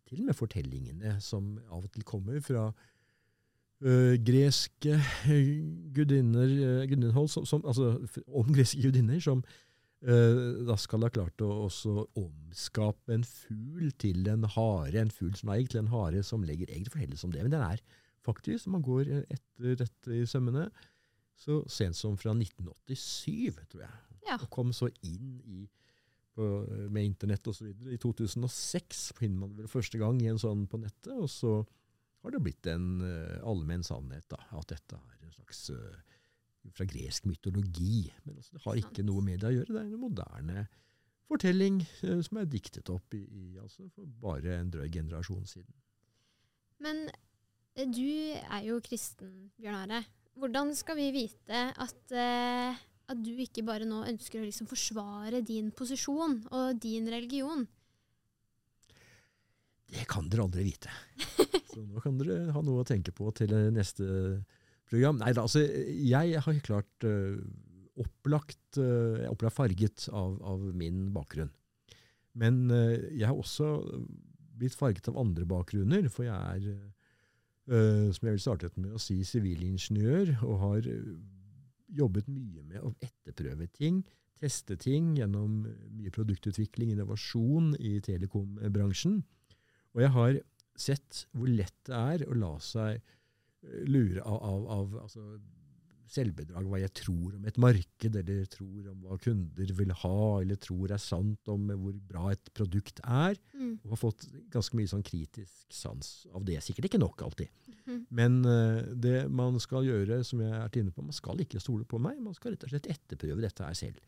Til 0.07 0.23
og 0.23 0.29
med 0.29 0.39
fortellingene 0.39 1.17
som 1.25 1.57
av 1.67 1.87
og 1.87 1.91
til 1.95 2.05
kommer 2.07 2.43
fra 2.45 2.69
uh, 2.71 4.15
greske 4.23 4.99
gudinner, 5.97 6.85
uh, 6.85 7.23
som, 7.27 7.47
som, 7.49 7.65
altså 7.65 7.97
om 8.27 8.53
greske 8.55 8.83
gudinner, 8.83 9.23
som 9.23 9.43
da 10.01 10.75
skal 10.79 11.07
ha 11.07 11.09
klart 11.11 11.41
å 11.43 11.49
også 11.65 12.03
omskape 12.21 13.15
en 13.15 13.25
fugl 13.25 13.89
til 13.99 14.29
en 14.29 14.45
hare, 14.45 15.01
en 15.01 15.11
fugl 15.11 15.33
som 15.39 15.51
er 15.51 15.63
egg 15.63 15.71
til 15.73 15.81
en 15.81 15.89
hare 15.91 16.21
som 16.27 16.45
legger 16.45 16.69
egg. 16.69 16.85
Det 16.85 16.93
fortelles 16.93 17.25
om 17.27 17.33
det, 17.33 17.43
men 17.47 17.55
den 17.55 17.65
er 17.65 17.81
faktisk, 18.27 18.69
man 18.73 18.85
går 18.85 19.09
etter 19.25 19.79
dette 19.81 20.15
i 20.15 20.27
sømmene, 20.29 20.69
så 21.37 21.61
sent 21.71 21.99
som 21.99 22.17
fra 22.21 22.35
1987, 22.35 23.57
tror 23.73 23.87
jeg. 23.87 23.97
Ja. 24.27 24.39
Og 24.41 24.49
kom 24.53 24.73
så 24.75 24.89
inn 25.07 25.37
i, 25.45 25.65
på, 26.37 26.47
med 26.93 27.13
internett 27.13 27.47
osv. 27.51 27.69
I 27.93 27.99
2006 28.03 29.11
finner 29.19 29.45
man 29.45 29.57
det 29.61 29.71
første 29.71 30.01
gang 30.01 30.21
i 30.23 30.31
en 30.33 30.41
sånn 30.41 30.67
på 30.71 30.81
nettet, 30.83 31.15
og 31.15 31.29
så 31.31 31.61
har 32.25 32.35
det 32.35 32.43
blitt 32.43 32.67
en 32.73 32.89
uh, 33.05 33.37
allmenn 33.47 33.85
sannhet 33.87 34.27
da, 34.33 34.41
at 34.59 34.73
dette 34.73 34.99
er 34.99 35.27
en 35.29 35.37
slags 35.37 35.69
uh, 35.71 36.16
fra 36.75 36.87
gresk 36.89 37.29
mytologi. 37.29 38.07
Men 38.25 38.41
altså, 38.41 38.57
det 38.57 38.65
har 38.65 38.81
ikke 38.81 39.05
noe 39.07 39.25
med 39.25 39.43
det 39.43 39.51
å 39.51 39.55
gjøre. 39.59 39.73
Det 39.73 39.83
er 39.83 39.93
en 39.93 40.03
moderne 40.03 40.67
fortelling 41.27 41.81
uh, 41.83 42.19
som 42.25 42.41
er 42.41 42.51
diktet 42.51 42.91
opp 42.93 43.17
i, 43.19 43.23
i, 43.25 43.47
altså, 43.63 43.89
for 43.95 44.09
bare 44.23 44.59
en 44.61 44.73
drøy 44.75 44.89
generasjon 44.93 45.47
siden. 45.51 45.79
Men 46.85 47.07
du 47.77 48.09
er 48.37 48.63
jo 48.67 48.81
kristen, 48.85 49.51
Bjørn 49.61 49.81
Are. 49.85 50.03
Hvordan 50.37 50.75
skal 50.77 50.99
vi 50.99 51.09
vite 51.15 51.63
at, 51.73 52.03
uh, 52.13 52.77
at 53.09 53.25
du 53.25 53.33
ikke 53.41 53.65
bare 53.67 53.89
nå 53.89 54.03
ønsker 54.11 54.43
å 54.43 54.47
liksom 54.49 54.69
forsvare 54.69 55.41
din 55.47 55.73
posisjon 55.77 56.43
og 56.51 56.83
din 56.83 57.09
religion? 57.13 57.65
Det 59.87 60.03
kan 60.11 60.27
dere 60.29 60.45
aldri 60.45 60.67
vite. 60.67 60.91
Så 61.71 61.85
nå 61.85 62.03
kan 62.03 62.19
dere 62.19 62.51
ha 62.53 62.63
noe 62.65 62.83
å 62.83 62.89
tenke 62.89 63.15
på 63.15 63.31
til 63.39 63.53
neste 63.75 64.07
program. 64.91 65.21
Nei 65.21 65.33
da, 65.37 65.45
altså, 65.47 65.63
jeg 65.63 66.43
har 66.43 66.59
klart 66.67 67.07
uh, 67.07 67.39
opplagt, 68.01 68.81
uh, 68.81 69.27
opplagt 69.31 69.57
farget 69.57 70.09
av, 70.13 70.37
av, 70.47 70.67
min 70.77 71.09
bakgrunn. 71.15 71.53
Men 72.37 72.67
uh, 72.71 72.97
jeg 73.13 73.27
har 73.29 73.37
også 73.37 73.71
blitt 74.57 74.77
farget 74.77 75.09
av 75.11 75.19
andre 75.21 75.47
bakgrunner, 75.49 76.11
for 76.13 76.29
jeg 76.29 76.37
er 76.37 76.93
som 77.67 78.29
jeg 78.29 78.37
vil 78.37 78.39
startet 78.45 78.77
med 78.79 78.93
å 78.95 79.01
si, 79.03 79.17
sivilingeniør, 79.27 80.37
og 80.47 80.61
har 80.61 80.85
jobbet 81.99 82.29
mye 82.31 82.63
med 82.63 82.79
å 82.79 82.93
etterprøve 83.03 83.67
ting, 83.75 84.05
teste 84.39 84.77
ting 84.79 85.17
gjennom 85.19 85.65
mye 85.97 86.13
produktutvikling, 86.15 86.93
innovasjon 86.95 87.73
i 87.83 87.97
telekombransjen. 88.07 89.19
Og 89.97 90.05
jeg 90.05 90.13
har 90.15 90.39
sett 90.79 91.25
hvor 91.35 91.51
lett 91.51 91.77
det 91.89 91.97
er 91.97 92.27
å 92.29 92.37
la 92.39 92.53
seg 92.63 93.01
lure 93.87 94.23
av, 94.23 94.41
av, 94.43 94.67
av 94.77 94.99
altså, 95.05 95.25
selvbedrag, 96.11 96.67
hva 96.71 96.81
jeg 96.81 96.93
tror 97.01 97.37
om 97.37 97.47
et 97.49 97.59
marked, 97.61 98.17
eller 98.21 98.45
tror 98.51 98.91
om 98.93 99.05
hva 99.05 99.19
kunder 99.23 99.73
vil 99.79 99.93
ha, 100.03 100.19
eller 100.43 100.59
tror 100.63 100.95
er 100.95 101.03
sant 101.03 101.51
om 101.53 101.67
hvor 101.73 101.97
bra 102.11 102.31
et 102.33 102.53
produkt 102.57 103.01
er. 103.03 103.39
Mm. 103.57 103.73
Og 103.83 103.95
har 103.95 104.03
fått 104.03 104.27
ganske 104.53 104.79
mye 104.79 104.91
sånn 104.91 105.07
kritisk 105.07 105.67
sans 105.75 106.13
av 106.33 106.47
det. 106.47 106.61
Sikkert 106.65 106.91
ikke 106.91 107.03
nok 107.03 107.27
alltid. 107.27 107.51
Mm. 107.87 108.03
Men 108.19 108.39
uh, 108.47 108.83
det 109.07 109.27
man 109.33 109.59
skal 109.63 109.87
gjøre, 109.87 110.23
som 110.27 110.43
jeg 110.45 110.55
er 110.61 110.79
inne 110.81 110.95
på, 110.95 111.07
man 111.07 111.17
skal 111.17 111.43
ikke 111.43 111.63
stole 111.63 111.87
på 111.89 112.01
meg. 112.03 112.21
Man 112.23 112.37
skal 112.37 112.55
rett 112.55 112.69
og 112.69 112.75
slett 112.75 112.91
etterprøve 112.93 113.43
dette 113.45 113.67
her 113.67 113.79
selv. 113.79 113.99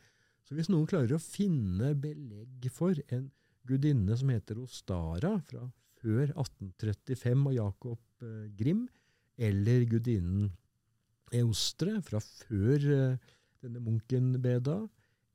Så 0.48 0.56
hvis 0.56 0.70
noen 0.72 0.88
klarer 0.88 1.18
å 1.18 1.22
finne 1.22 1.92
belegg 1.98 2.70
for 2.72 2.96
en 3.12 3.28
gudinne 3.68 4.14
som 4.16 4.30
heter 4.32 4.62
Ostara 4.62 5.34
fra 5.44 5.66
før 5.98 6.30
1835 6.30 7.42
og 7.50 7.56
Jakob 7.59 7.98
uh, 8.22 8.46
Grim, 8.56 8.86
eller 9.39 9.84
gudinnen 9.91 10.51
eostre 11.34 11.99
fra 12.05 12.20
før 12.22 12.86
uh, 12.89 13.32
denne 13.62 13.82
munken 13.82 14.32
beda, 14.43 14.80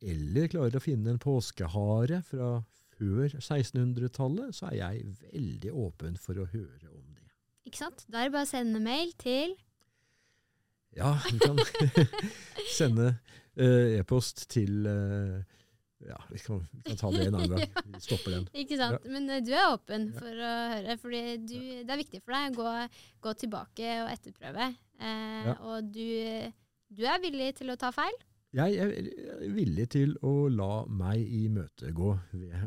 eller 0.04 0.50
klarer 0.52 0.80
å 0.80 0.84
finne 0.84 1.14
en 1.14 1.22
påskehare 1.22 2.22
fra 2.28 2.58
før 2.98 3.36
1600-tallet, 3.40 4.56
så 4.56 4.70
er 4.70 4.80
jeg 4.80 5.14
veldig 5.34 5.74
åpen 5.86 6.18
for 6.20 6.40
å 6.40 6.48
høre 6.52 6.90
om 6.92 7.06
det. 7.16 7.28
Ikke 7.68 7.86
sant? 7.86 8.06
Da 8.12 8.22
er 8.22 8.30
det 8.30 8.36
bare 8.36 8.48
å 8.48 8.52
sende 8.52 8.82
mail 8.84 9.14
til 9.22 9.56
Ja, 10.98 11.16
du 11.26 11.40
kan 11.42 11.58
sende 12.78 13.14
uh, 13.58 13.96
e-post 13.98 14.46
til 14.54 14.86
uh, 14.86 15.40
ja, 16.08 16.18
vi 16.30 16.42
kan, 16.44 16.60
vi 16.72 16.84
kan, 16.88 17.00
ta 17.00 17.12
det 17.14 17.28
en 17.28 17.38
annen 17.40 17.54
gang. 17.56 17.78
Vi 17.94 18.02
stopper 18.04 18.36
den. 18.36 18.48
Ikke 18.64 18.80
sant. 18.80 19.00
Ja. 19.00 19.14
Men 19.16 19.30
uh, 19.32 19.40
du 19.46 19.54
er 19.54 19.70
åpen 19.72 20.10
for 20.18 20.44
å 20.50 20.52
høre, 20.74 20.98
for 21.02 21.16
det 21.16 21.84
er 21.84 22.02
viktig 22.02 22.22
for 22.24 22.36
deg 22.36 22.54
å 22.54 22.60
gå, 22.60 23.00
gå 23.28 23.34
tilbake 23.46 23.96
og 24.04 24.12
etterprøve. 24.12 24.70
Ja. 25.04 25.58
Og 25.68 25.90
du, 25.92 26.06
du 26.94 27.04
er 27.10 27.20
villig 27.24 27.50
til 27.60 27.74
å 27.74 27.80
ta 27.80 27.90
feil? 27.96 28.16
Jeg 28.54 28.78
er 28.78 28.92
villig 29.56 29.88
til 29.96 30.14
å 30.22 30.48
la 30.54 30.84
meg 30.86 31.24
imøtegå. 31.26 32.10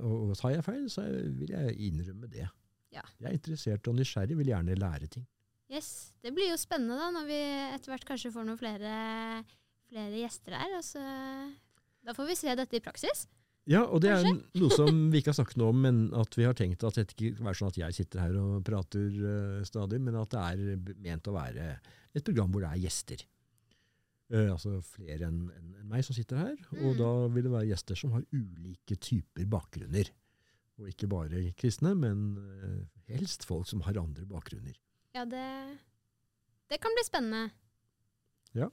Og, 0.02 0.14
og 0.16 0.32
tar 0.38 0.56
jeg 0.56 0.66
feil, 0.66 0.86
så 0.90 1.04
vil 1.06 1.52
jeg 1.54 1.76
innrømme 1.88 2.30
det. 2.32 2.48
Ja. 2.94 3.04
Jeg 3.20 3.30
er 3.30 3.36
interessert 3.36 3.86
og 3.90 3.94
nysgjerrig, 3.98 4.38
vil 4.40 4.50
gjerne 4.50 4.78
lære 4.78 5.08
ting. 5.12 5.26
Yes, 5.70 6.14
Det 6.22 6.32
blir 6.34 6.50
jo 6.52 6.58
spennende 6.58 6.98
da, 6.98 7.10
når 7.14 7.26
vi 7.26 7.38
etter 7.74 7.92
hvert 7.92 8.06
kanskje 8.06 8.32
får 8.34 8.46
noen 8.46 8.58
flere, 8.58 8.90
flere 9.90 10.20
gjester 10.20 10.58
her. 10.58 10.74
Altså, 10.78 11.02
da 12.06 12.14
får 12.14 12.30
vi 12.30 12.38
se 12.38 12.54
dette 12.58 12.78
i 12.78 12.82
praksis. 12.84 13.26
Ja, 13.66 13.82
og 13.82 13.98
det 14.04 14.12
kanskje? 14.14 14.32
er 14.38 14.60
noe 14.62 14.74
som 14.78 14.98
vi 15.10 15.18
ikke 15.18 15.32
har 15.32 15.38
snakket 15.40 15.58
noe 15.58 15.72
om, 15.74 15.78
men 15.82 16.02
at 16.14 16.36
vi 16.38 16.44
har 16.46 16.54
tenkt 16.54 16.84
at 16.86 16.98
det 17.00 17.08
ikke 17.16 17.32
være 17.42 17.58
sånn 17.58 17.72
at 17.72 17.80
jeg 17.80 17.96
sitter 17.96 18.22
her 18.22 18.36
og 18.38 18.60
prater 18.66 19.16
uh, 19.18 19.64
stadig, 19.66 19.98
men 20.06 20.18
at 20.20 20.30
det 20.30 20.42
er 20.42 20.92
ment 21.02 21.26
å 21.26 21.34
være 21.34 21.72
et 22.14 22.26
program 22.26 22.52
hvor 22.54 22.62
det 22.62 22.70
er 22.70 22.84
gjester. 22.84 23.24
Uh, 24.30 24.52
altså 24.52 24.76
flere 24.86 25.26
enn 25.26 25.48
en, 25.50 25.74
en 25.82 25.90
meg 25.90 26.06
som 26.06 26.14
sitter 26.14 26.38
her. 26.38 26.54
Mm. 26.70 26.84
Og 26.86 26.94
da 27.00 27.10
vil 27.34 27.48
det 27.48 27.54
være 27.56 27.70
gjester 27.72 27.98
som 27.98 28.14
har 28.14 28.22
ulike 28.30 29.00
typer 29.02 29.50
bakgrunner. 29.50 30.14
Og 30.78 30.92
ikke 30.92 31.10
bare 31.10 31.42
kristne, 31.58 31.96
men 31.98 32.24
uh, 32.38 32.80
helst 33.10 33.48
folk 33.50 33.66
som 33.66 33.82
har 33.88 33.98
andre 33.98 34.30
bakgrunner. 34.30 34.78
Ja, 35.16 35.26
det, 35.26 35.46
det 36.70 36.78
kan 36.82 36.94
bli 36.94 37.06
spennende. 37.08 37.48
Ja. 38.54 38.70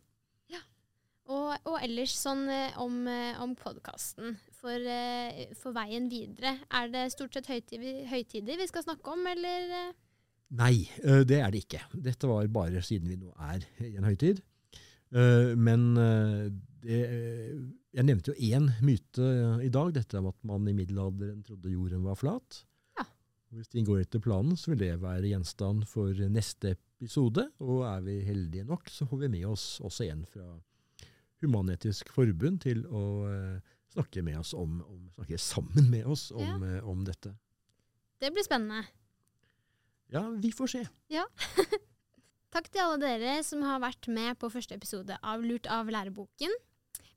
Og, 1.31 1.53
og, 1.63 1.77
ellers 1.79 2.17
sånn 2.19 2.47
uh, 2.51 2.79
om, 2.83 3.05
om 3.43 3.53
podkasten. 3.55 4.35
For, 4.59 4.87
for, 5.59 5.75
veien 5.75 6.09
videre. 6.11 6.57
Er 6.71 6.87
det 6.91 7.09
stort 7.11 7.35
sett 7.35 7.49
høytider, 7.51 8.05
høytider 8.07 8.59
vi 8.59 8.67
skal 8.69 8.85
snakke 8.85 9.11
om, 9.11 9.25
eller? 9.27 9.91
Nei, 10.55 10.85
det 11.27 11.41
er 11.41 11.51
det 11.51 11.65
ikke. 11.65 11.81
Dette 11.99 12.29
var 12.29 12.47
bare 12.53 12.83
siden 12.85 13.11
vi 13.11 13.19
nå 13.19 13.33
er 13.43 13.65
i 13.83 13.95
en 13.97 14.07
høytid. 14.07 14.39
Eh, 15.13 15.53
men 15.59 15.93
eh, 15.97 16.45
det, 16.83 16.99
eh, 17.05 17.57
jeg 17.93 18.07
nevnte 18.07 18.33
jo 18.33 18.53
én 18.53 18.69
myte 18.81 19.27
i 19.61 19.69
dag, 19.73 19.91
dette 19.93 20.17
om 20.19 20.31
at 20.31 20.39
man 20.47 20.65
i 20.67 20.75
middelalderen 20.75 21.43
trodde 21.45 21.73
jorden 21.73 22.05
var 22.07 22.17
flat. 22.17 22.63
Ja. 22.97 23.05
Hvis 23.53 23.69
ting 23.69 23.85
går 23.85 24.01
etter 24.01 24.23
planen, 24.23 24.57
så 24.57 24.73
vil 24.73 24.81
det 24.81 25.03
være 25.03 25.29
gjenstand 25.29 25.85
for 25.89 26.17
neste 26.33 26.73
episode. 26.73 27.45
Og 27.61 27.85
er 27.91 28.01
vi 28.07 28.19
heldige 28.25 28.65
nok, 28.69 28.89
så 28.89 29.05
får 29.09 29.25
vi 29.25 29.33
med 29.37 29.45
oss 29.51 29.67
også 29.85 30.09
en 30.09 30.25
fra 30.25 30.47
Human-Etisk 31.43 32.09
Forbund 32.15 32.63
til 32.65 32.83
å 32.87 33.03
snakke, 33.93 34.23
med 34.25 34.39
oss 34.39 34.55
om, 34.57 34.79
om, 34.87 35.05
snakke 35.13 35.37
sammen 35.37 35.89
med 35.91 36.07
oss 36.09 36.31
om, 36.33 36.63
ja. 36.65 36.81
om 36.89 37.03
dette. 37.05 37.35
Det 38.23 38.31
blir 38.33 38.45
spennende. 38.45 38.85
Ja, 40.13 40.27
vi 40.29 40.51
får 40.55 40.71
se. 40.75 40.83
Ja. 41.11 41.25
Takk 42.53 42.69
til 42.69 42.83
alle 42.83 42.99
dere 43.01 43.39
som 43.45 43.63
har 43.65 43.81
vært 43.81 44.07
med 44.13 44.37
på 44.41 44.51
første 44.53 44.77
episode 44.77 45.17
av 45.25 45.41
Lurt 45.41 45.65
av 45.71 45.89
læreboken. 45.89 46.53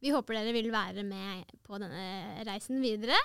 Vi 0.00 0.12
håper 0.14 0.38
dere 0.38 0.54
vil 0.56 0.70
være 0.72 1.04
med 1.04 1.50
på 1.66 1.80
denne 1.80 2.46
reisen 2.48 2.80
videre. 2.80 3.18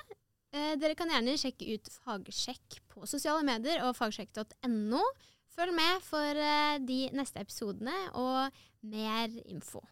Eh, 0.51 0.73
dere 0.79 0.97
kan 0.99 1.11
gjerne 1.11 1.37
sjekke 1.39 1.77
ut 1.77 1.87
Fagsjekk 2.01 2.81
på 2.91 3.07
sosiale 3.07 3.45
medier 3.47 3.85
og 3.87 3.95
fagsjekk.no. 3.95 5.03
Følg 5.55 5.75
med 5.75 6.03
for 6.03 6.43
eh, 6.43 6.77
de 6.83 6.99
neste 7.15 7.43
episodene 7.43 7.95
og 8.19 8.61
mer 8.91 9.31
info. 9.45 9.83